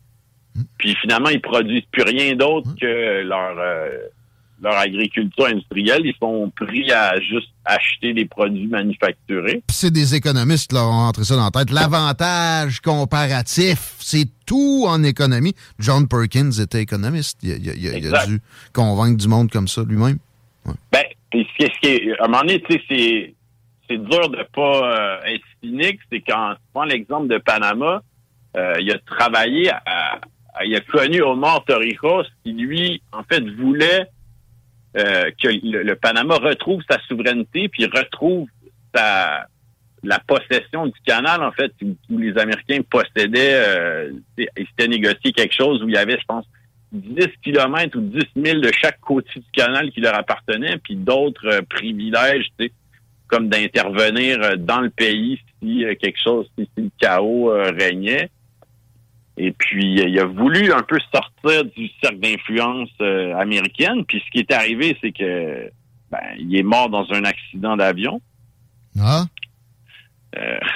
Hmm. 0.54 0.62
Puis 0.78 0.94
finalement, 0.96 1.28
ils 1.28 1.40
produisent 1.40 1.86
plus 1.90 2.02
rien 2.02 2.36
d'autre 2.36 2.70
hmm. 2.70 2.76
que 2.76 3.22
leur 3.22 3.58
euh, 3.58 3.98
leur 4.64 4.76
agriculture 4.78 5.46
industrielle. 5.46 6.02
Ils 6.04 6.14
sont 6.18 6.50
pris 6.56 6.90
à 6.90 7.20
juste 7.20 7.50
acheter 7.64 8.14
des 8.14 8.24
produits 8.24 8.66
manufacturés. 8.66 9.62
C'est 9.68 9.92
des 9.92 10.14
économistes 10.14 10.70
qui 10.70 10.74
leur 10.74 10.86
ont 10.86 11.04
rentré 11.06 11.24
ça 11.24 11.36
dans 11.36 11.44
la 11.44 11.50
tête. 11.50 11.70
L'avantage 11.70 12.80
comparatif, 12.80 13.94
c'est 13.98 14.26
tout 14.46 14.84
en 14.88 15.02
économie. 15.04 15.54
John 15.78 16.08
Perkins 16.08 16.50
était 16.50 16.80
économiste. 16.80 17.38
Il, 17.42 18.14
a, 18.14 18.26
dû 18.26 18.40
convaincre 18.72 19.18
du 19.18 19.28
monde 19.28 19.50
comme 19.50 19.68
ça 19.68 19.82
lui-même. 19.86 20.18
Ben, 20.90 21.04
ce 21.32 21.80
qui 21.80 21.86
est, 21.86 22.18
à 22.18 22.24
un 22.24 22.28
moment 22.28 22.40
donné, 22.40 22.62
tu 22.62 22.72
sais, 22.72 22.82
c'est 22.88 23.34
c'est 23.88 23.98
dur 23.98 24.30
de 24.30 24.42
pas 24.54 24.98
euh, 24.98 25.34
être 25.34 25.44
cynique, 25.62 26.00
c'est 26.10 26.22
quand 26.22 26.54
tu 26.54 26.60
prends 26.72 26.84
l'exemple 26.84 27.28
de 27.28 27.36
Panama, 27.36 28.02
euh, 28.56 28.76
il 28.80 28.90
a 28.90 28.98
travaillé, 29.00 29.70
à, 29.70 30.20
il 30.64 30.74
a 30.74 30.80
connu 30.80 31.20
Omar 31.20 31.64
Torrijos 31.66 32.24
qui, 32.42 32.52
lui, 32.52 33.02
en 33.12 33.22
fait, 33.24 33.42
voulait 33.58 34.06
euh, 34.96 35.30
que 35.42 35.48
le, 35.48 35.94
Panama 35.94 36.36
retrouve 36.36 36.82
sa 36.88 36.98
souveraineté, 37.08 37.68
puis 37.68 37.86
retrouve 37.86 38.48
sa 38.94 39.46
la 40.06 40.18
possession 40.18 40.86
du 40.86 41.00
canal, 41.06 41.42
en 41.42 41.50
fait, 41.50 41.72
où, 41.82 42.18
les 42.18 42.36
Américains 42.36 42.80
possédaient, 42.82 44.10
ils 44.36 44.66
s'étaient 44.66 44.86
négocié 44.86 45.32
quelque 45.32 45.54
chose 45.54 45.82
où 45.82 45.88
il 45.88 45.94
y 45.94 45.96
avait, 45.96 46.18
je 46.20 46.26
pense, 46.26 46.44
10 46.92 47.26
kilomètres 47.42 47.96
ou 47.96 48.02
10 48.02 48.18
000 48.36 48.60
de 48.60 48.70
chaque 48.78 49.00
côté 49.00 49.30
du 49.34 49.50
canal 49.54 49.90
qui 49.90 50.02
leur 50.02 50.14
appartenait, 50.14 50.76
puis 50.76 50.94
d'autres 50.94 51.62
privilèges, 51.70 52.48
tu 52.58 52.66
sais 52.66 52.72
comme 53.34 53.48
d'intervenir 53.48 54.40
euh, 54.42 54.56
dans 54.56 54.80
le 54.80 54.90
pays 54.90 55.40
si 55.60 55.84
euh, 55.84 55.94
quelque 56.00 56.20
chose, 56.22 56.46
si, 56.56 56.68
le 56.76 56.90
chaos 57.00 57.50
euh, 57.50 57.72
régnait. 57.72 58.30
Et 59.36 59.50
puis, 59.50 59.94
il 59.94 60.18
a 60.18 60.26
voulu 60.26 60.72
un 60.72 60.82
peu 60.82 60.98
sortir 61.12 61.64
du 61.64 61.88
cercle 62.00 62.20
d'influence 62.20 62.90
américaine. 63.36 64.04
Puis, 64.04 64.22
ce 64.24 64.30
qui 64.30 64.38
est 64.38 64.52
arrivé, 64.52 64.96
c'est 65.00 65.12
que 65.12 65.70
ben, 66.10 66.20
il 66.38 66.56
est 66.56 66.62
mort 66.62 66.88
dans 66.88 67.10
un 67.12 67.24
accident 67.24 67.76
d'avion. 67.76 68.20
Ah? 69.00 69.24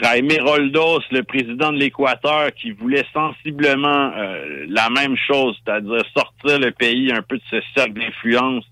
Jaime 0.02 0.28
Roldos, 0.40 1.02
le 1.10 1.22
président 1.22 1.72
de 1.72 1.78
l'Équateur, 1.78 2.52
qui 2.54 2.70
voulait 2.72 3.06
sensiblement 3.12 4.12
la 4.68 4.88
même 4.90 5.16
chose, 5.16 5.56
c'est-à-dire 5.64 6.02
sortir 6.16 6.58
le 6.60 6.70
pays 6.70 7.12
un 7.12 7.22
peu 7.22 7.38
de 7.38 7.42
ce 7.50 7.60
cercle 7.76 7.94
d'influence, 7.94 8.64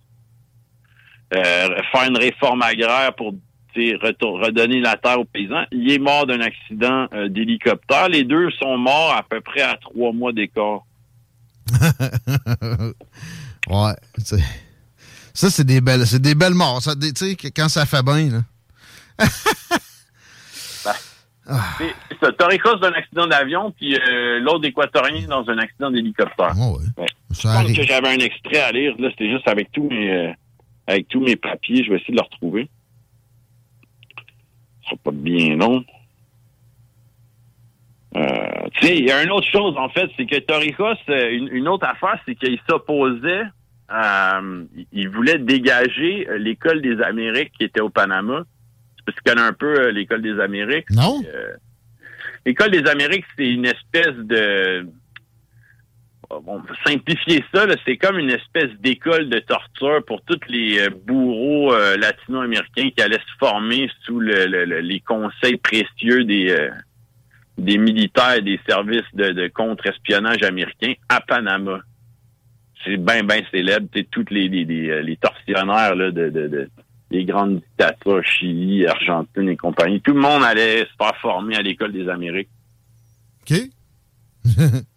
faire 1.32 2.08
une 2.08 2.16
réforme 2.16 2.62
agraire 2.62 3.14
pour 3.14 3.34
redonner 3.76 4.80
la 4.80 4.96
terre 4.96 5.20
aux 5.20 5.24
paysans. 5.24 5.64
Il 5.72 5.90
est 5.90 5.98
mort 5.98 6.26
d'un 6.26 6.40
accident 6.40 7.06
euh, 7.12 7.28
d'hélicoptère. 7.28 8.08
Les 8.08 8.24
deux 8.24 8.50
sont 8.52 8.76
morts 8.76 9.14
à 9.16 9.22
peu 9.22 9.40
près 9.40 9.62
à 9.62 9.76
trois 9.76 10.12
mois 10.12 10.32
d'écart. 10.32 10.80
ouais. 13.68 13.94
Ça, 15.34 15.50
c'est 15.50 15.64
des 15.64 15.80
belles, 15.80 16.06
c'est 16.06 16.22
des 16.22 16.34
belles 16.34 16.54
morts. 16.54 16.80
Ça, 16.82 16.94
tu 16.94 17.10
sais, 17.14 17.36
quand 17.54 17.68
ça 17.68 17.86
fait 17.86 18.02
bien, 18.02 18.30
là. 18.30 18.42
ben, 20.84 20.92
ah. 21.48 21.78
C'est 22.20 22.36
Toricos 22.36 22.76
d'un 22.76 22.92
accident 22.92 23.26
d'avion, 23.26 23.70
puis 23.70 23.96
euh, 23.96 24.40
l'autre 24.40 24.66
équatorien 24.66 25.26
dans 25.28 25.48
un 25.48 25.58
accident 25.58 25.90
d'hélicoptère. 25.90 26.54
Oh 26.58 26.78
ouais. 26.78 27.06
Je 27.30 27.42
pense 27.42 27.72
que 27.72 27.82
j'avais 27.82 28.08
un 28.08 28.18
extrait 28.18 28.60
à 28.60 28.72
lire. 28.72 28.94
Là, 28.98 29.08
c'était 29.10 29.30
juste 29.30 29.48
avec 29.48 29.70
tous 29.72 29.88
mes, 29.88 30.10
euh, 30.10 30.32
avec 30.86 31.08
tous 31.08 31.20
mes 31.20 31.36
papiers. 31.36 31.84
Je 31.84 31.90
vais 31.90 31.96
essayer 31.96 32.14
de 32.14 32.18
le 32.18 32.24
retrouver 32.24 32.68
sera 34.86 34.96
pas 35.04 35.10
bien 35.12 35.56
long. 35.56 35.84
Euh, 38.16 38.68
tu 38.72 38.86
sais, 38.86 38.96
il 38.96 39.04
y 39.04 39.10
a 39.10 39.22
une 39.22 39.30
autre 39.30 39.46
chose, 39.46 39.76
en 39.76 39.90
fait, 39.90 40.08
c'est 40.16 40.26
que 40.26 40.38
Toricos, 40.38 40.94
euh, 41.10 41.30
une, 41.30 41.68
autre 41.68 41.86
affaire, 41.86 42.18
c'est 42.24 42.34
qu'il 42.34 42.58
s'opposait 42.68 43.44
euh, 43.92 44.64
il 44.92 45.08
voulait 45.10 45.38
dégager 45.38 46.26
l'école 46.38 46.82
des 46.82 47.00
Amériques 47.02 47.52
qui 47.56 47.64
était 47.64 47.80
au 47.80 47.90
Panama. 47.90 48.42
Tu 49.06 49.14
connais 49.24 49.42
un 49.42 49.52
peu 49.52 49.80
euh, 49.80 49.92
l'école 49.92 50.22
des 50.22 50.40
Amériques. 50.40 50.90
Non. 50.90 51.22
Euh, 51.32 51.52
l'école 52.44 52.72
des 52.72 52.88
Amériques, 52.88 53.24
c'est 53.36 53.48
une 53.48 53.66
espèce 53.66 54.16
de 54.16 54.88
bon, 56.30 56.62
simplifier 56.86 57.44
ça, 57.54 57.66
c'est 57.84 57.96
comme 57.96 58.18
une 58.18 58.30
espèce 58.30 58.70
d'école 58.80 59.28
de 59.28 59.38
torture 59.40 60.04
pour 60.06 60.22
tous 60.22 60.40
les 60.48 60.80
euh, 60.80 60.90
bourreaux 61.06 61.72
euh, 61.72 61.96
latino-américains 61.96 62.90
qui 62.90 63.02
allaient 63.02 63.16
se 63.16 63.38
former 63.38 63.90
sous 64.04 64.20
le, 64.20 64.46
les 64.80 65.00
conseils 65.00 65.56
précieux 65.56 66.24
des, 66.24 66.50
euh, 66.50 66.70
militaires 67.58 68.34
et 68.34 68.42
des 68.42 68.60
services 68.68 69.02
de, 69.14 69.48
contre-espionnage 69.48 70.42
américains 70.42 70.94
à 71.08 71.20
Panama. 71.20 71.80
C'est 72.84 72.96
bien, 72.96 73.24
bien 73.24 73.42
célèbre. 73.50 73.88
Tous 74.10 74.24
les, 74.30 74.48
les, 74.48 75.16
tortionnaires 75.16 75.96
des 77.10 77.24
grandes 77.24 77.60
dictatures, 77.60 78.24
Chili, 78.24 78.86
Argentine 78.86 79.48
et 79.48 79.56
compagnie. 79.56 80.00
Tout 80.00 80.12
le 80.12 80.20
monde 80.20 80.44
allait 80.44 80.80
se 80.80 80.92
faire 80.98 81.16
former 81.20 81.56
à 81.56 81.62
l'école 81.62 81.92
des 81.92 82.08
Amériques. 82.08 82.50
OK. 83.42 83.58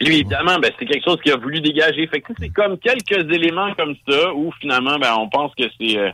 Lui, 0.00 0.16
évidemment, 0.16 0.58
ben, 0.58 0.70
c'est 0.78 0.86
quelque 0.86 1.04
chose 1.04 1.18
qu'il 1.22 1.32
a 1.32 1.36
voulu 1.36 1.60
dégager. 1.60 2.06
Fait 2.06 2.22
c'est 2.38 2.50
comme 2.50 2.78
quelques 2.78 3.30
éléments 3.32 3.74
comme 3.74 3.94
ça 4.08 4.34
où 4.34 4.52
finalement, 4.60 4.98
ben, 4.98 5.14
on 5.18 5.28
pense 5.28 5.52
que 5.54 5.64
c'est 5.78 5.98
euh, 5.98 6.10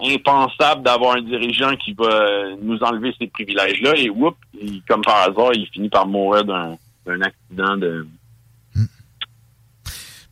impensable 0.00 0.82
d'avoir 0.82 1.16
un 1.16 1.22
dirigeant 1.22 1.74
qui 1.76 1.92
va 1.92 2.06
euh, 2.06 2.56
nous 2.62 2.78
enlever 2.82 3.14
ces 3.18 3.26
privilèges-là 3.26 3.94
et 3.96 4.10
whoop, 4.10 4.36
comme 4.88 5.02
par 5.02 5.28
hasard, 5.28 5.52
il 5.54 5.66
finit 5.72 5.88
par 5.88 6.06
mourir 6.06 6.44
d'un 6.44 7.20
accident 7.20 7.76
de. 7.76 8.06
Hmm. 8.74 8.86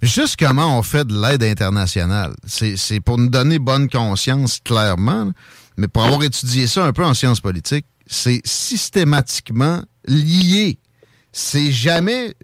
Juste 0.02 0.36
comment 0.38 0.78
on 0.78 0.82
fait 0.82 1.06
de 1.06 1.14
l'aide 1.14 1.42
internationale. 1.42 2.32
C'est 2.46 3.00
pour 3.00 3.18
nous 3.18 3.28
donner 3.28 3.58
bonne 3.58 3.88
conscience, 3.88 4.60
clairement, 4.60 5.30
mais 5.76 5.88
pour 5.88 6.04
avoir 6.04 6.22
étudié 6.22 6.66
ça 6.66 6.86
un 6.86 6.92
peu 6.92 7.04
en 7.04 7.12
sciences 7.14 7.40
politiques, 7.40 7.86
c'est 8.06 8.40
systématiquement 8.44 9.82
lié 10.06 10.78
c'est 11.32 11.70
jamais 11.70 12.34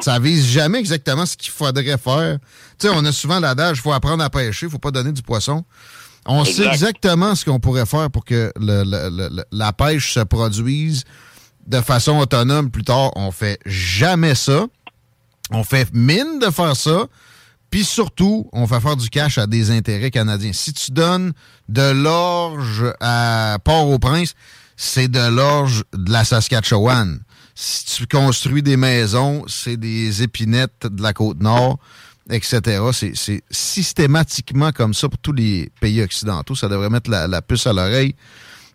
ça 0.00 0.18
vise 0.18 0.46
jamais 0.46 0.78
exactement 0.78 1.26
ce 1.26 1.36
qu'il 1.36 1.52
faudrait 1.52 1.98
faire. 1.98 2.38
sais, 2.78 2.88
on 2.88 3.04
a 3.04 3.12
souvent 3.12 3.38
l'adage, 3.38 3.78
il 3.78 3.80
faut 3.80 3.92
apprendre 3.92 4.24
à 4.24 4.30
pêcher, 4.30 4.66
il 4.66 4.70
faut 4.70 4.78
pas 4.78 4.90
donner 4.90 5.12
du 5.12 5.22
poisson. 5.22 5.64
On 6.26 6.44
sait 6.44 6.66
exactement 6.66 7.34
ce 7.34 7.44
qu'on 7.44 7.58
pourrait 7.58 7.86
faire 7.86 8.10
pour 8.10 8.24
que 8.24 8.52
la 9.50 9.72
pêche 9.72 10.14
se 10.14 10.20
produise 10.20 11.04
de 11.66 11.80
façon 11.80 12.18
autonome 12.18 12.70
plus 12.70 12.84
tard. 12.84 13.10
On 13.16 13.30
fait 13.30 13.58
jamais 13.66 14.34
ça. 14.34 14.66
On 15.50 15.64
fait 15.64 15.92
mine 15.92 16.38
de 16.40 16.50
faire 16.50 16.76
ça. 16.76 17.06
Puis 17.70 17.84
surtout, 17.84 18.48
on 18.52 18.66
fait 18.66 18.80
faire 18.80 18.96
du 18.96 19.08
cash 19.08 19.38
à 19.38 19.46
des 19.46 19.70
intérêts 19.70 20.10
canadiens. 20.10 20.52
Si 20.52 20.72
tu 20.72 20.92
donnes 20.92 21.32
de 21.68 21.90
l'orge 21.90 22.84
à 23.00 23.58
Port-au-Prince, 23.64 24.34
c'est 24.76 25.10
de 25.10 25.34
l'orge 25.34 25.84
de 25.92 26.12
la 26.12 26.24
Saskatchewan. 26.24 27.20
Si 27.54 27.98
tu 27.98 28.06
construis 28.06 28.62
des 28.62 28.76
maisons, 28.76 29.44
c'est 29.46 29.76
des 29.76 30.22
épinettes 30.22 30.86
de 30.86 31.02
la 31.02 31.12
côte 31.12 31.40
nord, 31.40 31.78
etc. 32.30 32.60
C'est 32.92 33.42
systématiquement 33.50 34.72
comme 34.72 34.94
ça 34.94 35.08
pour 35.08 35.18
tous 35.18 35.32
les 35.32 35.70
pays 35.80 36.02
occidentaux. 36.02 36.54
Ça 36.54 36.68
devrait 36.68 36.90
mettre 36.90 37.10
la, 37.10 37.42
puce 37.42 37.66
à 37.66 37.72
l'oreille 37.72 38.14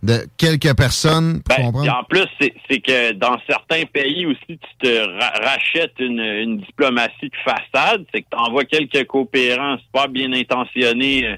de 0.04 0.28
quelques 0.38 0.76
personnes. 0.76 1.42
Ben, 1.48 1.66
en 1.90 2.04
plus, 2.04 2.28
c'est 2.40 2.80
que 2.80 3.14
dans 3.14 3.38
certains 3.50 3.84
pays 3.86 4.28
aussi, 4.28 4.60
tu 4.60 4.88
te 4.88 5.44
rachètes 5.44 5.96
une, 6.00 6.60
diplomatie 6.60 7.30
de 7.30 7.52
façade. 7.52 8.06
C'est 8.14 8.22
que 8.22 8.28
tu 8.32 8.38
envoies 8.38 8.66
quelques 8.66 9.08
coopérants 9.08 9.78
super 9.80 10.08
bien 10.08 10.32
intentionnés 10.34 11.26
euh, 11.26 11.36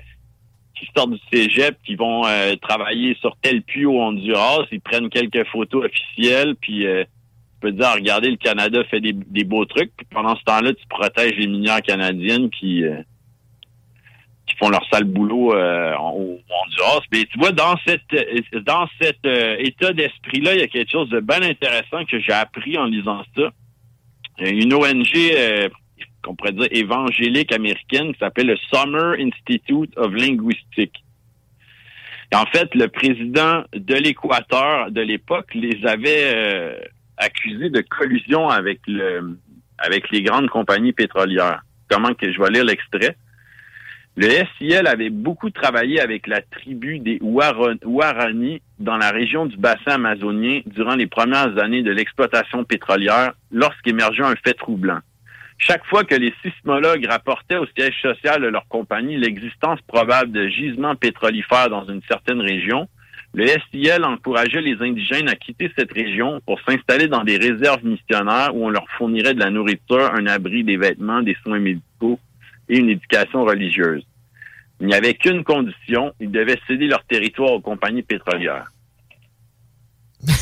qui 0.80 0.90
sortent 0.96 1.12
du 1.12 1.20
cégep, 1.32 1.78
qui 1.86 1.96
vont 1.96 2.26
euh, 2.26 2.56
travailler 2.56 3.16
sur 3.20 3.36
tel 3.42 3.62
puits 3.62 3.86
au 3.86 4.00
Honduras, 4.00 4.66
ils 4.72 4.82
prennent 4.82 5.10
quelques 5.10 5.46
photos 5.48 5.86
officielles, 5.86 6.56
puis 6.56 6.88
euh, 6.88 7.04
tu 7.04 7.60
peux 7.62 7.72
dire, 7.72 7.92
regardez, 7.94 8.32
le 8.32 8.38
Canada 8.38 8.84
fait 8.86 9.02
des, 9.02 9.44
beaux 9.44 9.66
trucs, 9.66 9.92
puis 9.96 10.08
pendant 10.10 10.36
ce 10.36 10.44
temps-là, 10.44 10.74
tu 10.74 10.88
protèges 10.88 11.36
les 11.36 11.48
minières 11.48 11.82
canadiennes 11.82 12.50
qui 12.50 12.84
euh, 12.86 13.02
qui 14.48 14.56
font 14.56 14.70
leur 14.70 14.84
sale 14.92 15.04
boulot 15.04 15.54
au 15.54 16.40
Honduras. 16.50 17.02
Mais 17.12 17.26
tu 17.26 17.38
vois, 17.38 17.52
dans 17.52 17.76
cette 17.86 18.02
dans 18.66 18.88
cet 19.00 19.24
état 19.24 19.94
d'esprit-là, 19.94 20.56
il 20.56 20.62
y 20.62 20.64
a 20.64 20.68
quelque 20.68 20.90
chose 20.90 21.08
de 21.10 21.20
bien 21.20 21.44
intéressant 21.44 22.04
que 22.06 22.20
j'ai 22.20 22.34
appris 22.34 22.76
en 22.76 22.86
lisant 22.86 23.22
ça. 23.38 23.52
Une 24.40 24.74
ONG 24.74 25.06
qu'on 26.30 26.36
pourrait 26.36 26.52
dire 26.52 26.68
évangélique 26.70 27.52
américaine 27.52 28.14
qui 28.14 28.20
s'appelle 28.20 28.48
le 28.48 28.58
Summer 28.72 29.16
Institute 29.20 29.92
of 29.98 30.14
Linguistics. 30.14 31.04
en 32.36 32.46
fait, 32.46 32.76
le 32.76 32.88
président 32.88 33.64
de 33.74 33.96
l'Équateur 33.96 34.92
de 34.92 35.02
l'époque 35.02 35.52
les 35.56 35.84
avait 35.88 36.32
euh, 36.36 36.80
accusés 37.18 37.72
de 37.72 37.82
collusion 37.82 38.48
avec 38.48 38.80
le 38.88 39.38
avec 39.80 40.12
les 40.12 40.22
grandes 40.22 40.50
compagnies 40.50 40.92
pétrolières. 40.94 41.64
Comment 41.90 42.14
que 42.14 42.32
je 42.32 42.40
vais 42.40 42.50
lire 42.52 42.66
l'extrait? 42.66 43.16
Le 44.18 44.28
SIL 44.58 44.86
avait 44.86 45.10
beaucoup 45.10 45.50
travaillé 45.50 46.02
avec 46.02 46.28
la 46.28 46.42
tribu 46.42 47.00
des 47.00 47.18
Warani 47.22 48.62
dans 48.78 48.98
la 48.98 49.12
région 49.12 49.46
du 49.46 49.56
bassin 49.56 49.94
amazonien 49.94 50.60
durant 50.66 50.96
les 50.96 51.08
premières 51.08 51.58
années 51.58 51.82
de 51.82 51.92
l'exploitation 51.92 52.66
pétrolière 52.66 53.32
lorsqu'émergeait 53.52 54.26
un 54.26 54.36
fait 54.36 54.54
troublant. 54.54 55.00
Chaque 55.60 55.86
fois 55.86 56.06
que 56.06 56.16
les 56.16 56.34
sismologues 56.42 57.06
rapportaient 57.06 57.58
au 57.58 57.66
siège 57.78 58.02
social 58.02 58.42
de 58.42 58.48
leur 58.48 58.68
compagnie 58.70 59.18
l'existence 59.18 59.80
probable 59.82 60.32
de 60.32 60.48
gisements 60.48 60.96
pétrolifères 60.96 61.70
dans 61.70 61.86
une 61.86 62.02
certaine 62.08 62.40
région, 62.40 62.88
le 63.34 63.46
SIL 63.46 64.04
encourageait 64.06 64.62
les 64.62 64.82
indigènes 64.82 65.30
à 65.30 65.36
quitter 65.36 65.72
cette 65.78 65.92
région 65.92 66.42
pour 66.46 66.60
s'installer 66.62 67.08
dans 67.08 67.24
des 67.24 67.38
réserves 67.38 67.84
missionnaires 67.84 68.56
où 68.56 68.66
on 68.66 68.70
leur 68.70 68.86
fournirait 68.98 69.34
de 69.34 69.40
la 69.40 69.52
nourriture, 69.52 70.12
un 70.14 70.26
abri, 70.26 70.64
des 70.64 70.78
vêtements, 70.78 71.22
des 71.22 71.36
soins 71.44 71.60
médicaux 71.60 72.20
et 72.70 72.78
une 72.78 72.90
éducation 72.90 73.44
religieuse. 73.44 74.04
Il 74.80 74.88
n'y 74.88 74.96
avait 74.96 75.14
qu'une 75.14 75.44
condition, 75.44 76.14
ils 76.22 76.32
devaient 76.32 76.60
céder 76.68 76.88
leur 76.88 77.04
territoire 77.04 77.52
aux 77.52 77.62
compagnies 77.62 78.02
pétrolières. 78.02 78.72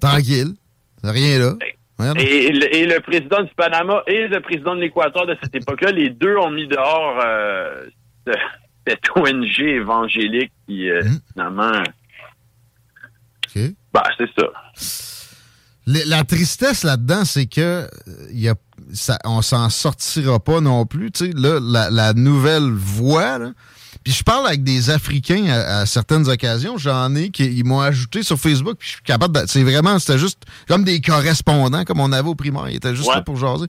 Tranquille, 0.00 0.54
rien 1.02 1.40
là. 1.40 1.54
Et, 1.98 2.52
le, 2.52 3.00
président 3.00 3.42
du 3.42 3.54
Panama 3.54 4.02
et 4.06 4.28
le 4.28 4.40
président 4.40 4.74
de 4.74 4.80
l'Équateur 4.80 5.26
de 5.26 5.36
cette 5.42 5.54
époque-là, 5.62 5.92
les 5.92 6.10
deux 6.10 6.36
ont 6.36 6.50
mis 6.50 6.68
dehors 6.68 7.20
euh, 7.24 7.86
cette 8.86 9.08
ONG 9.14 9.60
évangélique 9.60 10.52
qui, 10.66 10.90
euh, 10.90 11.02
hmm. 11.02 11.18
finalement... 11.32 11.82
Bah, 13.94 14.04
c'est 14.18 14.28
ça. 14.38 14.48
la 15.86 16.24
tristesse 16.24 16.84
là-dedans, 16.84 17.24
c'est 17.24 17.46
que 17.46 17.88
y 18.32 18.50
a, 18.50 18.54
ça, 18.92 19.18
on 19.24 19.40
s'en 19.40 19.70
sortira 19.70 20.38
pas 20.38 20.60
non 20.60 20.84
plus. 20.84 21.10
Tu 21.10 21.26
sais, 21.26 21.32
là, 21.34 21.58
la, 21.62 21.90
la 21.90 22.12
nouvelle 22.12 22.70
voie, 22.70 23.38
là, 23.38 23.52
puis 24.04 24.12
je 24.12 24.22
parle 24.22 24.46
avec 24.46 24.62
des 24.62 24.90
Africains 24.90 25.46
à, 25.46 25.86
certaines 25.86 26.28
occasions. 26.28 26.78
J'en 26.78 27.14
ai 27.14 27.30
qui 27.30 27.44
ils 27.44 27.64
m'ont 27.64 27.80
ajouté 27.80 28.22
sur 28.22 28.38
Facebook. 28.38 28.76
Puis 28.78 28.88
je 28.88 28.94
suis 28.94 29.02
capable 29.02 29.40
de. 29.40 29.46
C'est 29.46 29.62
vraiment, 29.62 29.98
c'était 29.98 30.18
juste 30.18 30.42
comme 30.68 30.84
des 30.84 31.00
correspondants 31.00 31.84
comme 31.84 32.00
on 32.00 32.12
avait 32.12 32.28
au 32.28 32.34
primaire. 32.34 32.68
Ils 32.68 32.76
étaient 32.76 32.94
juste 32.94 33.12
là 33.12 33.22
pour 33.22 33.36
jaser. 33.36 33.66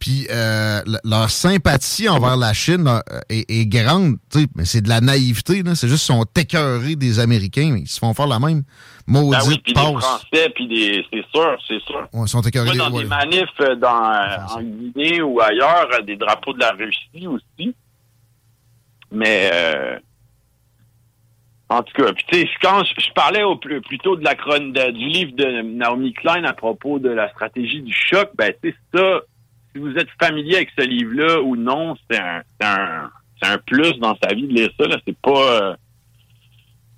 Puis 0.00 0.26
euh, 0.30 0.80
leur 1.04 1.28
sympathie 1.28 2.08
envers 2.08 2.36
la 2.36 2.54
Chine 2.54 2.88
euh, 2.88 3.00
est, 3.28 3.66
grande, 3.66 4.16
mais 4.56 4.64
c'est 4.64 4.80
de 4.80 4.88
la 4.88 5.02
naïveté. 5.02 5.62
C'est 5.74 5.88
juste 5.88 6.06
qu'ils 6.06 6.14
sont 6.16 6.24
écœurés 6.36 6.96
des 6.96 7.18
Américains. 7.18 7.76
Ils 7.78 7.86
se 7.86 7.98
font 7.98 8.14
faire 8.14 8.26
la 8.26 8.38
même 8.38 8.62
maudite 9.06 9.40
ben 9.40 9.48
oui, 9.48 9.60
puis 9.62 9.74
des 9.74 9.80
Français, 9.80 10.52
puis 10.54 10.68
des... 10.68 11.04
C'est 11.12 11.24
sûr, 11.30 11.56
c'est 11.68 11.80
sûr. 11.82 12.08
ils 12.14 12.28
sont 12.28 12.40
écœurés. 12.40 12.76
dans 12.78 12.90
des 12.90 13.04
manifs 13.04 13.48
euh, 13.60 13.76
dans, 13.76 14.56
en 14.56 14.62
Guinée 14.62 15.20
ou 15.20 15.38
ailleurs, 15.40 15.88
des 16.06 16.16
drapeaux 16.16 16.54
de 16.54 16.60
la 16.60 16.70
Russie 16.72 17.26
aussi. 17.26 17.74
Mais 19.10 19.50
euh, 19.52 19.98
en 21.68 21.82
tout 21.82 21.92
cas, 21.94 22.12
tu 22.12 22.24
sais, 22.32 22.48
quand 22.62 22.82
je, 22.84 23.12
parlais 23.12 23.42
au 23.42 23.56
plus, 23.56 23.80
plutôt 23.80 24.16
de 24.16 24.24
la 24.24 24.34
du 24.90 25.06
livre 25.06 25.32
de 25.32 25.62
Naomi 25.62 26.12
Klein 26.12 26.44
à 26.44 26.52
propos 26.52 26.98
de 26.98 27.10
la 27.10 27.28
stratégie 27.30 27.82
du 27.82 27.92
choc, 27.92 28.30
ben 28.36 28.52
tu 28.62 28.70
sais 28.70 28.76
ça, 28.94 29.20
si 29.72 29.80
vous 29.80 29.94
êtes 29.96 30.08
familier 30.20 30.56
avec 30.56 30.70
ce 30.78 30.84
livre-là 30.84 31.40
ou 31.42 31.56
non, 31.56 31.96
c'est 32.10 32.18
un, 32.18 32.42
un 32.60 33.10
c'est 33.40 33.48
un 33.48 33.58
plus 33.58 33.98
dans 33.98 34.16
sa 34.22 34.34
vie 34.34 34.46
de 34.46 34.54
lire 34.54 34.70
ça. 34.78 34.86
C'est 35.06 35.16
pas 35.18 35.62
euh, 35.62 35.76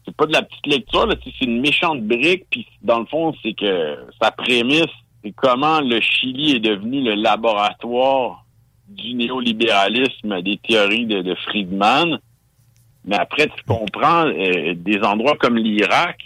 c'est 0.04 0.16
pas 0.16 0.26
de 0.26 0.32
la 0.32 0.42
petite 0.42 0.66
lecture. 0.66 1.08
C'est 1.22 1.44
une 1.44 1.60
méchante 1.60 2.02
brique. 2.02 2.46
Puis 2.50 2.66
dans 2.82 3.00
le 3.00 3.06
fond, 3.06 3.34
c'est 3.42 3.54
que 3.54 3.98
sa 4.20 4.30
prémisse, 4.30 4.86
c'est 5.22 5.32
comment 5.32 5.80
le 5.80 6.00
Chili 6.00 6.56
est 6.56 6.60
devenu 6.60 7.02
le 7.02 7.14
laboratoire 7.14 8.44
du 8.88 9.14
néolibéralisme, 9.14 10.42
des 10.42 10.58
théories 10.58 11.06
de, 11.06 11.34
Friedman. 11.46 12.18
Mais 13.04 13.16
après, 13.16 13.48
tu 13.48 13.64
comprends 13.66 14.26
euh, 14.26 14.74
des 14.76 15.00
endroits 15.02 15.36
comme 15.36 15.56
l'Irak, 15.56 16.20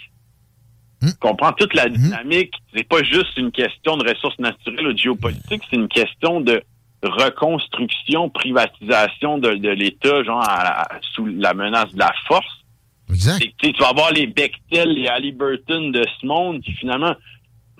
hmm. 1.01 1.07
tu 1.09 1.17
comprends 1.19 1.53
toute 1.53 1.73
la 1.73 1.87
hmm. 1.87 1.93
dynamique. 1.93 2.53
C'est 2.75 2.87
pas 2.87 3.03
juste 3.03 3.37
une 3.37 3.51
question 3.51 3.97
de 3.97 4.07
ressources 4.07 4.39
naturelles 4.39 4.87
ou 4.87 4.93
de 4.93 4.97
géopolitique, 4.97 5.63
c'est 5.69 5.75
une 5.75 5.87
question 5.87 6.41
de 6.41 6.61
reconstruction, 7.03 8.29
privatisation 8.29 9.37
de, 9.37 9.55
de 9.55 9.69
l'État, 9.69 10.23
genre 10.23 10.41
à- 10.41 10.95
à- 10.95 10.99
sous 11.13 11.25
la 11.25 11.53
menace 11.53 11.91
de 11.93 11.99
la 11.99 12.13
force. 12.27 12.65
Exact. 13.09 13.39
Sais, 13.39 13.73
tu 13.73 13.79
vas 13.79 13.89
avoir 13.89 14.11
les 14.11 14.27
Bechtel, 14.27 14.89
les 14.89 15.07
Halliburton 15.07 15.91
de 15.91 16.03
ce 16.19 16.25
monde 16.25 16.61
qui 16.61 16.73
finalement 16.73 17.15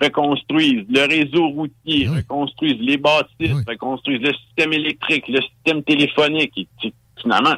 reconstruisent 0.00 0.84
le 0.88 1.06
réseau 1.08 1.48
routier, 1.48 2.08
Oui. 2.08 2.16
reconstruisent 2.18 2.80
les 2.80 2.96
bâtisses, 2.96 3.34
Oui. 3.40 3.62
reconstruisent 3.66 4.20
le 4.22 4.32
système 4.34 4.72
électrique, 4.72 5.26
le 5.28 5.40
système 5.42 5.82
téléphonique. 5.82 6.52
Et, 6.84 6.92
finalement, 7.20 7.54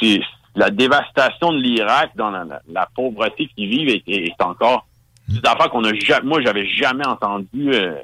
c'est- 0.00 0.20
la 0.56 0.70
dévastation 0.70 1.52
de 1.52 1.58
l'Irak 1.60 2.10
dans 2.16 2.30
la, 2.30 2.44
la- 2.44 2.60
la 2.68 2.88
pauvreté 2.94 3.46
qu'ils 3.54 3.68
vivent 3.70 3.88
est, 3.88 4.02
est 4.08 4.42
encore 4.42 4.86
Mm. 5.28 5.34
c'est 5.34 5.38
une 5.38 5.46
affaire 5.46 5.70
qu'on 5.70 5.84
a 5.84 5.94
jamais, 5.94 6.26
moi 6.26 6.40
j'avais 6.42 6.66
jamais 6.66 7.06
entendu 7.06 7.70
euh, 7.72 7.94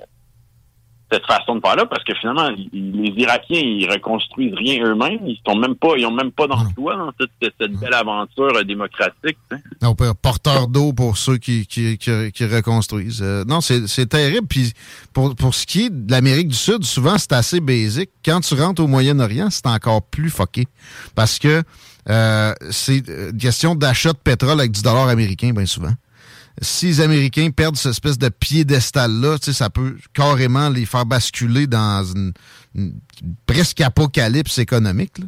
cette 1.11 1.25
façon 1.25 1.55
de 1.57 1.61
faire 1.61 1.77
là 1.77 1.87
parce 1.87 2.03
que 2.03 2.13
finalement 2.15 2.49
les 2.51 3.13
Irakiens 3.17 3.61
ils 3.61 3.89
reconstruisent 3.91 4.55
rien 4.55 4.85
eux-mêmes, 4.85 5.21
ils 5.27 5.39
sont 5.47 5.57
même 5.57 5.77
pas, 5.77 5.91
ils 5.97 6.05
ont 6.05 6.11
même 6.11 6.33
pas 6.33 6.47
d'emploi 6.49 6.97
dans 6.97 7.13
cette, 7.21 7.31
cette- 7.41 7.55
cette 7.61 7.73
belle 7.79 7.95
aventure 7.95 8.57
euh, 8.57 8.65
démocratique. 8.65 9.37
tu 9.51 9.57
sais. 9.57 9.63
On 9.83 9.95
peut 9.95 10.13
porteur 10.21 10.67
d'eau 10.69 10.93
pour 10.93 11.17
ceux 11.17 11.37
qui, 11.39 11.67
qui, 11.67 11.97
qui, 11.99 12.33
qui 12.33 12.45
reconstruisent. 12.47 13.23
Euh, 13.23 13.45
non, 13.45 13.61
c'est 13.61 13.87
c'est 13.87 14.07
terrible. 14.07 14.47
Puis 14.49 14.73
pour, 15.13 15.35
pour 15.37 15.55
ce 15.55 15.65
qui 15.67 15.87
est 15.87 15.91
de 15.91 16.11
l'Amérique 16.11 16.49
du 16.49 16.57
Sud, 16.57 16.83
souvent 16.85 17.19
c'est 17.19 17.33
assez 17.33 17.61
basique. 17.61 18.11
Quand 18.25 18.41
tu 18.41 18.55
rentres 18.55 18.83
au 18.83 18.87
Moyen-Orient, 18.89 19.49
c'est 19.51 19.67
encore 19.67 20.03
plus 20.03 20.31
fucké. 20.31 20.67
Parce 21.15 21.39
que 21.39 21.63
euh, 22.09 22.53
c'est 22.71 22.99
une 23.09 23.39
question 23.39 23.75
d'achat 23.75 24.13
de 24.13 24.19
pétrole 24.19 24.59
avec 24.61 24.73
du 24.73 24.83
dollar 24.83 25.09
américain, 25.09 25.53
bien 25.53 25.67
souvent. 25.67 25.93
Si 26.63 26.87
les 26.87 27.01
Américains 27.01 27.51
perdent 27.51 27.77
cette 27.77 27.93
espèce 27.93 28.19
de 28.19 28.29
piédestal-là, 28.29 29.39
tu 29.39 29.47
sais, 29.47 29.53
ça 29.53 29.69
peut 29.69 29.97
carrément 30.15 30.71
les 30.71 30.87
faire 30.87 31.05
basculer 31.05 31.67
dans 31.67 32.05
une, 32.05 32.33
une 32.75 32.95
presque 33.47 33.81
apocalypse 33.83 34.59
économique. 34.59 35.21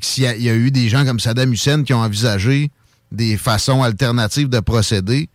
S'il 0.00 0.24
y, 0.24 0.44
y 0.44 0.48
a 0.48 0.54
eu 0.54 0.70
des 0.70 0.88
gens 0.88 1.04
comme 1.04 1.18
Saddam 1.18 1.52
Hussein 1.52 1.82
qui 1.82 1.92
ont 1.92 2.00
envisagé 2.00 2.70
des 3.10 3.36
façons 3.36 3.82
alternatives 3.82 4.48
de 4.48 4.60
procéder, 4.60 5.28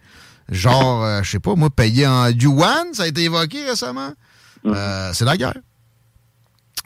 genre, 0.50 1.04
euh, 1.04 1.22
je 1.24 1.32
sais 1.32 1.40
pas, 1.40 1.56
moi, 1.56 1.70
payer 1.70 2.08
en 2.08 2.30
yuan, 2.30 2.94
ça 2.94 3.04
a 3.04 3.08
été 3.08 3.24
évoqué 3.24 3.66
récemment. 3.66 4.14
Euh, 4.66 5.12
c'est 5.14 5.26
la 5.26 5.38
guerre. 5.38 5.58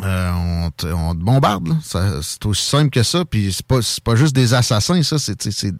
Euh, 0.01 0.31
on, 0.31 0.71
te, 0.71 0.87
on 0.87 1.13
te 1.13 1.21
bombarde, 1.23 1.75
C'est 1.83 2.45
aussi 2.45 2.65
simple 2.65 2.89
que 2.89 3.03
ça. 3.03 3.25
Puis 3.25 3.53
c'est 3.53 3.65
pas, 3.65 3.81
c'est 3.81 4.03
pas 4.03 4.15
juste 4.15 4.33
des 4.33 4.53
assassins, 4.53 5.03
ça. 5.03 5.19
C'est 5.19 5.73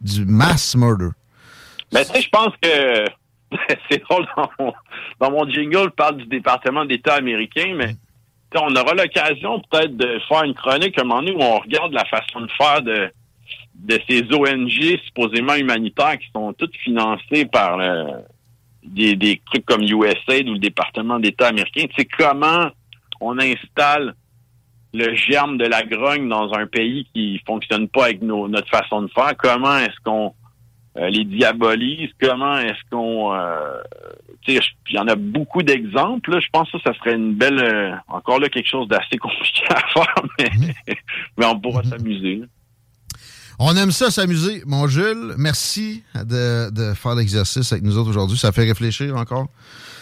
du 0.00 0.24
mass 0.24 0.76
murder. 0.76 1.08
Mais 1.92 2.04
tu 2.04 2.12
sais, 2.12 2.22
je 2.22 2.28
pense 2.30 2.52
que 2.60 3.04
c'est 3.90 4.02
drôle 4.02 4.26
dans 4.36 4.50
mon, 4.58 4.72
dans 5.20 5.30
mon 5.30 5.48
jingle, 5.50 5.84
je 5.84 5.88
parle 5.90 6.16
du 6.18 6.26
département 6.26 6.84
d'État 6.84 7.14
américain, 7.14 7.74
mais 7.76 7.94
on 8.54 8.74
aura 8.76 8.94
l'occasion 8.94 9.60
peut-être 9.70 9.96
de 9.96 10.18
faire 10.28 10.44
une 10.44 10.54
chronique 10.54 10.98
à 10.98 11.02
un 11.02 11.04
moment 11.04 11.22
donné 11.22 11.32
où 11.34 11.40
on 11.42 11.58
regarde 11.58 11.92
la 11.92 12.04
façon 12.04 12.40
de 12.42 12.50
faire 12.52 12.82
de, 12.82 13.10
de 13.74 13.98
ces 14.08 14.22
ONG 14.32 14.98
supposément 15.04 15.54
humanitaires 15.54 16.18
qui 16.18 16.28
sont 16.34 16.52
toutes 16.52 16.76
financées 16.76 17.46
par 17.46 17.76
le- 17.78 18.22
des, 18.84 19.14
des 19.16 19.40
trucs 19.46 19.64
comme 19.64 19.82
USAID 19.82 20.48
ou 20.48 20.54
le 20.54 20.58
département 20.58 21.18
d'État 21.20 21.48
américain. 21.48 21.84
Tu 21.88 21.94
sais, 21.96 22.04
comment 22.04 22.68
on 23.20 23.38
installe 23.38 24.14
le 24.92 25.14
germe 25.14 25.56
de 25.56 25.64
la 25.64 25.82
grogne 25.84 26.28
dans 26.28 26.52
un 26.52 26.66
pays 26.66 27.06
qui 27.14 27.40
fonctionne 27.46 27.88
pas 27.88 28.06
avec 28.06 28.20
nos- 28.22 28.48
notre 28.48 28.68
façon 28.68 29.02
de 29.02 29.08
faire? 29.08 29.32
Comment 29.38 29.78
est-ce 29.78 29.98
qu'on 30.04 30.34
euh, 30.98 31.08
les 31.08 31.24
diabolise, 31.24 32.10
comment 32.20 32.58
est-ce 32.58 32.80
qu'on... 32.90 33.32
Euh, 33.34 33.78
il 34.48 34.60
y 34.90 34.98
en 34.98 35.06
a 35.08 35.14
beaucoup 35.14 35.62
d'exemples. 35.62 36.32
là. 36.32 36.40
Je 36.40 36.48
pense 36.52 36.70
que 36.70 36.78
ça, 36.78 36.92
ça 36.92 36.98
serait 36.98 37.14
une 37.14 37.34
belle... 37.34 37.58
euh, 37.62 37.92
encore 38.08 38.40
là, 38.40 38.48
quelque 38.48 38.68
chose 38.68 38.88
d'assez 38.88 39.16
compliqué 39.20 39.62
à 39.70 39.80
faire, 39.92 40.14
mais, 40.38 40.50
mais 41.38 41.46
on 41.46 41.58
pourra 41.60 41.82
s'amuser. 41.84 42.36
là. 42.36 42.46
On 43.58 43.76
aime 43.76 43.92
ça 43.92 44.10
s'amuser. 44.10 44.62
Mon 44.66 44.88
Jules, 44.88 45.34
merci 45.38 46.02
de, 46.16 46.70
de 46.70 46.94
faire 46.94 47.14
l'exercice 47.14 47.70
avec 47.72 47.84
nous 47.84 47.96
autres 47.96 48.10
aujourd'hui. 48.10 48.36
Ça 48.36 48.50
fait 48.50 48.64
réfléchir 48.64 49.14
encore? 49.16 49.46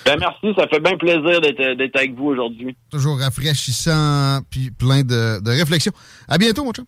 Ben 0.07 0.17
merci, 0.19 0.47
ça 0.59 0.67
fait 0.69 0.81
bien 0.81 0.97
plaisir 0.97 1.43
d'être 1.43 1.77
d'être 1.77 1.97
avec 1.97 2.15
vous 2.15 2.27
aujourd'hui. 2.29 2.75
Toujours 2.91 3.19
rafraîchissant, 3.19 4.41
puis 4.49 4.71
plein 4.71 5.03
de, 5.03 5.43
de 5.43 5.51
réflexions. 5.51 5.93
À 6.27 6.39
bientôt, 6.39 6.65
mon 6.65 6.73
chum. 6.73 6.87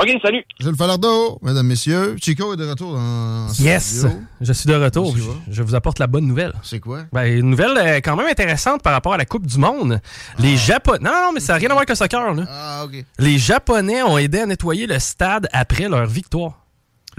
OK, 0.00 0.08
salut! 0.22 0.44
Jules 0.60 0.76
Falardeau, 0.76 1.40
mesdames, 1.42 1.66
messieurs. 1.66 2.14
Chico 2.22 2.54
est 2.54 2.56
de 2.56 2.68
retour 2.68 2.92
dans 2.94 3.48
Yes! 3.58 3.82
studio. 3.98 4.16
Je 4.40 4.52
suis 4.52 4.68
de 4.68 4.74
retour. 4.76 5.16
Je, 5.16 5.22
je 5.52 5.62
vous 5.64 5.74
apporte 5.74 5.98
la 5.98 6.06
bonne 6.06 6.24
nouvelle. 6.24 6.52
C'est 6.62 6.78
quoi? 6.78 7.00
Ben, 7.12 7.24
une 7.24 7.50
nouvelle 7.50 7.76
euh, 7.76 7.96
quand 7.96 8.14
même 8.14 8.28
intéressante 8.28 8.80
par 8.80 8.92
rapport 8.92 9.14
à 9.14 9.16
la 9.16 9.24
Coupe 9.24 9.44
du 9.46 9.58
Monde. 9.58 10.00
Les 10.38 10.56
Japonais. 10.56 11.00
Non, 11.02 11.10
non, 11.10 11.32
mais 11.34 11.40
ça 11.40 11.54
n'a 11.54 11.58
rien 11.58 11.66
à 11.70 11.72
voir 11.72 11.78
avec 11.80 11.88
le 11.88 11.94
soccer, 11.96 12.32
là. 12.32 12.44
Ah, 12.48 12.82
OK. 12.84 13.04
Les 13.18 13.38
Japonais 13.38 14.02
ont 14.04 14.16
aidé 14.18 14.38
à 14.38 14.46
nettoyer 14.46 14.86
le 14.86 15.00
stade 15.00 15.48
après 15.52 15.88
leur 15.88 16.06
victoire. 16.06 16.52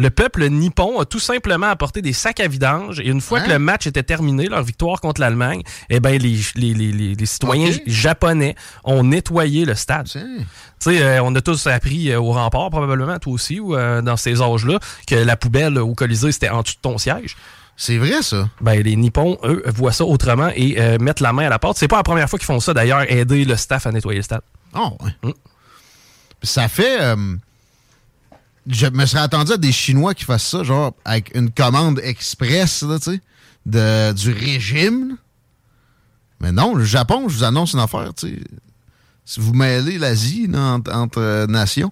Le 0.01 0.09
peuple 0.09 0.47
nippon 0.49 0.99
a 1.01 1.05
tout 1.05 1.19
simplement 1.19 1.67
apporté 1.67 2.01
des 2.01 2.13
sacs 2.13 2.39
à 2.39 2.47
vidange 2.47 2.99
et 3.01 3.07
une 3.09 3.19
fois 3.19 3.39
Hein? 3.39 3.43
que 3.45 3.49
le 3.49 3.59
match 3.59 3.85
était 3.85 4.01
terminé, 4.01 4.47
leur 4.47 4.63
victoire 4.63 5.01
contre 5.01 5.19
l'Allemagne, 5.19 5.61
eh 5.89 5.99
ben 5.99 6.17
les, 6.19 6.39
les, 6.55 6.73
les, 6.73 6.91
les- 6.93 7.15
les 7.15 7.25
citoyens 7.25 7.71
japonais 7.85 8.55
ont 8.85 9.03
nettoyé 9.03 9.65
le 9.65 9.75
stade. 9.75 10.07
Tiens. 10.07 10.25
Tu 10.37 10.45
sais, 10.79 11.01
euh, 11.03 11.21
on 11.21 11.35
a 11.35 11.41
tous 11.41 11.67
appris 11.67 12.11
euh, 12.11 12.19
au 12.21 12.31
rempart, 12.31 12.69
probablement, 12.69 13.19
toi 13.19 13.33
aussi, 13.33 13.59
ou 13.59 13.75
euh, 13.75 14.01
dans 14.01 14.15
ces 14.15 14.41
âges-là, 14.41 14.79
que 15.05 15.15
la 15.15 15.35
poubelle 15.35 15.77
au 15.77 15.93
Colisée, 15.93 16.31
c'était 16.31 16.49
en 16.49 16.61
dessous 16.61 16.75
de 16.75 16.81
ton 16.81 16.97
siège. 16.97 17.35
C'est 17.75 17.97
vrai, 17.97 18.21
ça. 18.21 18.49
Ben, 18.61 18.81
les 18.81 18.95
Nippons, 18.95 19.37
eux, 19.43 19.63
voient 19.67 19.91
ça 19.91 20.05
autrement 20.05 20.49
et 20.55 20.79
euh, 20.79 20.97
mettent 20.99 21.19
la 21.21 21.33
main 21.33 21.45
à 21.45 21.49
la 21.49 21.59
porte. 21.59 21.77
C'est 21.77 21.87
pas 21.89 21.97
la 21.97 22.03
première 22.03 22.29
fois 22.29 22.39
qu'ils 22.39 22.45
font 22.45 22.59
ça, 22.61 22.73
d'ailleurs, 22.73 23.09
aider 23.11 23.43
le 23.45 23.55
staff 23.57 23.85
à 23.85 23.91
nettoyer 23.91 24.19
le 24.19 24.23
stade. 24.23 24.41
Oh, 24.75 24.97
ouais. 25.03 25.11
Mm. 25.23 25.31
Ça 26.43 26.67
fait. 26.69 26.97
Euh, 28.69 28.73
je 28.73 28.87
me 28.87 29.05
serais 29.05 29.21
attendu 29.21 29.51
à 29.53 29.57
des 29.57 29.71
Chinois 29.71 30.13
qui 30.13 30.23
fassent 30.25 30.47
ça, 30.47 30.63
genre 30.63 30.93
avec 31.05 31.35
une 31.35 31.51
commande 31.51 31.99
express, 32.03 32.81
là, 32.83 32.99
tu 32.99 33.11
sais, 33.13 33.21
de- 33.65 34.13
du 34.13 34.31
régime. 34.31 35.09
là. 35.09 35.15
Mais 36.41 36.51
non, 36.51 36.73
le 36.75 36.85
Japon, 36.85 37.27
je 37.27 37.35
vous 37.37 37.43
annonce 37.43 37.73
une 37.73 37.79
affaire, 37.79 38.13
tu 38.15 38.27
sais. 38.29 38.41
Si 39.25 39.39
vous 39.39 39.53
mêlez 39.53 39.97
l'Asie 39.97 40.49
entre, 40.55 40.91
entre, 40.93 41.19
euh, 41.21 41.45
nations, 41.47 41.91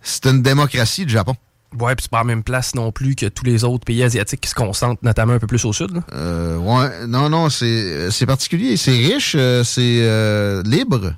c'est 0.00 0.26
une 0.26 0.42
démocratie, 0.42 1.04
le 1.04 1.10
Japon. 1.10 1.34
Ouais, 1.78 1.94
puis 1.94 2.02
c'est 2.04 2.10
pas 2.10 2.18
la 2.18 2.24
même 2.24 2.42
place 2.42 2.74
non 2.74 2.90
plus 2.90 3.14
que 3.14 3.26
tous 3.26 3.44
les 3.44 3.62
autres 3.64 3.84
pays 3.84 4.02
asiatiques 4.02 4.40
qui 4.40 4.48
se 4.48 4.54
concentrent 4.54 5.00
notamment 5.04 5.34
un 5.34 5.38
peu 5.38 5.46
plus 5.46 5.64
au 5.64 5.72
sud. 5.72 5.92
là. 5.94 6.02
Euh, 6.14 6.56
ouais, 6.56 7.06
non, 7.06 7.28
non, 7.28 7.48
c'est 7.50 8.10
c'est 8.10 8.26
particulier. 8.26 8.76
C'est 8.76 8.90
riche, 8.92 9.34
euh, 9.38 9.62
c'est 9.62 10.00
euh, 10.02 10.62
libre. 10.64 11.14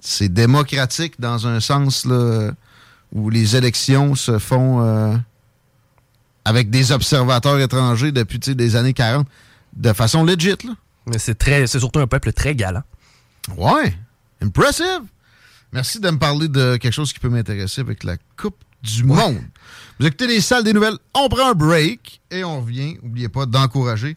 C'est 0.00 0.28
démocratique 0.32 1.14
dans 1.18 1.46
un 1.48 1.58
sens 1.60 2.04
là, 2.04 2.50
où 3.12 3.30
les 3.30 3.56
élections 3.56 4.14
se 4.14 4.38
font 4.38 4.82
euh, 4.82 5.16
avec 6.44 6.70
des 6.70 6.92
observateurs 6.92 7.58
étrangers 7.60 8.12
depuis 8.12 8.38
des 8.38 8.76
années 8.76 8.92
40 8.94 9.26
de 9.76 9.92
façon 9.92 10.24
legit. 10.24 10.56
Là. 10.64 10.74
Mais 11.06 11.18
c'est 11.18 11.34
très, 11.34 11.66
c'est 11.66 11.78
surtout 11.78 12.00
un 12.00 12.06
peuple 12.06 12.32
très 12.32 12.54
galant. 12.54 12.82
Ouais, 13.56 13.94
impressive. 14.42 15.02
Merci 15.72 16.00
de 16.00 16.10
me 16.10 16.18
parler 16.18 16.48
de 16.48 16.76
quelque 16.76 16.92
chose 16.92 17.12
qui 17.12 17.18
peut 17.18 17.28
m'intéresser 17.28 17.80
avec 17.80 18.04
la 18.04 18.16
Coupe 18.36 18.56
du 18.82 19.04
Monde. 19.04 19.40
Vous 19.98 20.06
écoutez 20.06 20.26
les 20.26 20.40
salles 20.40 20.64
des 20.64 20.72
nouvelles. 20.72 20.96
On 21.14 21.28
prend 21.28 21.50
un 21.50 21.54
break 21.54 22.20
et 22.30 22.44
on 22.44 22.60
revient. 22.60 22.96
N'oubliez 23.02 23.28
pas 23.28 23.46
d'encourager 23.46 24.16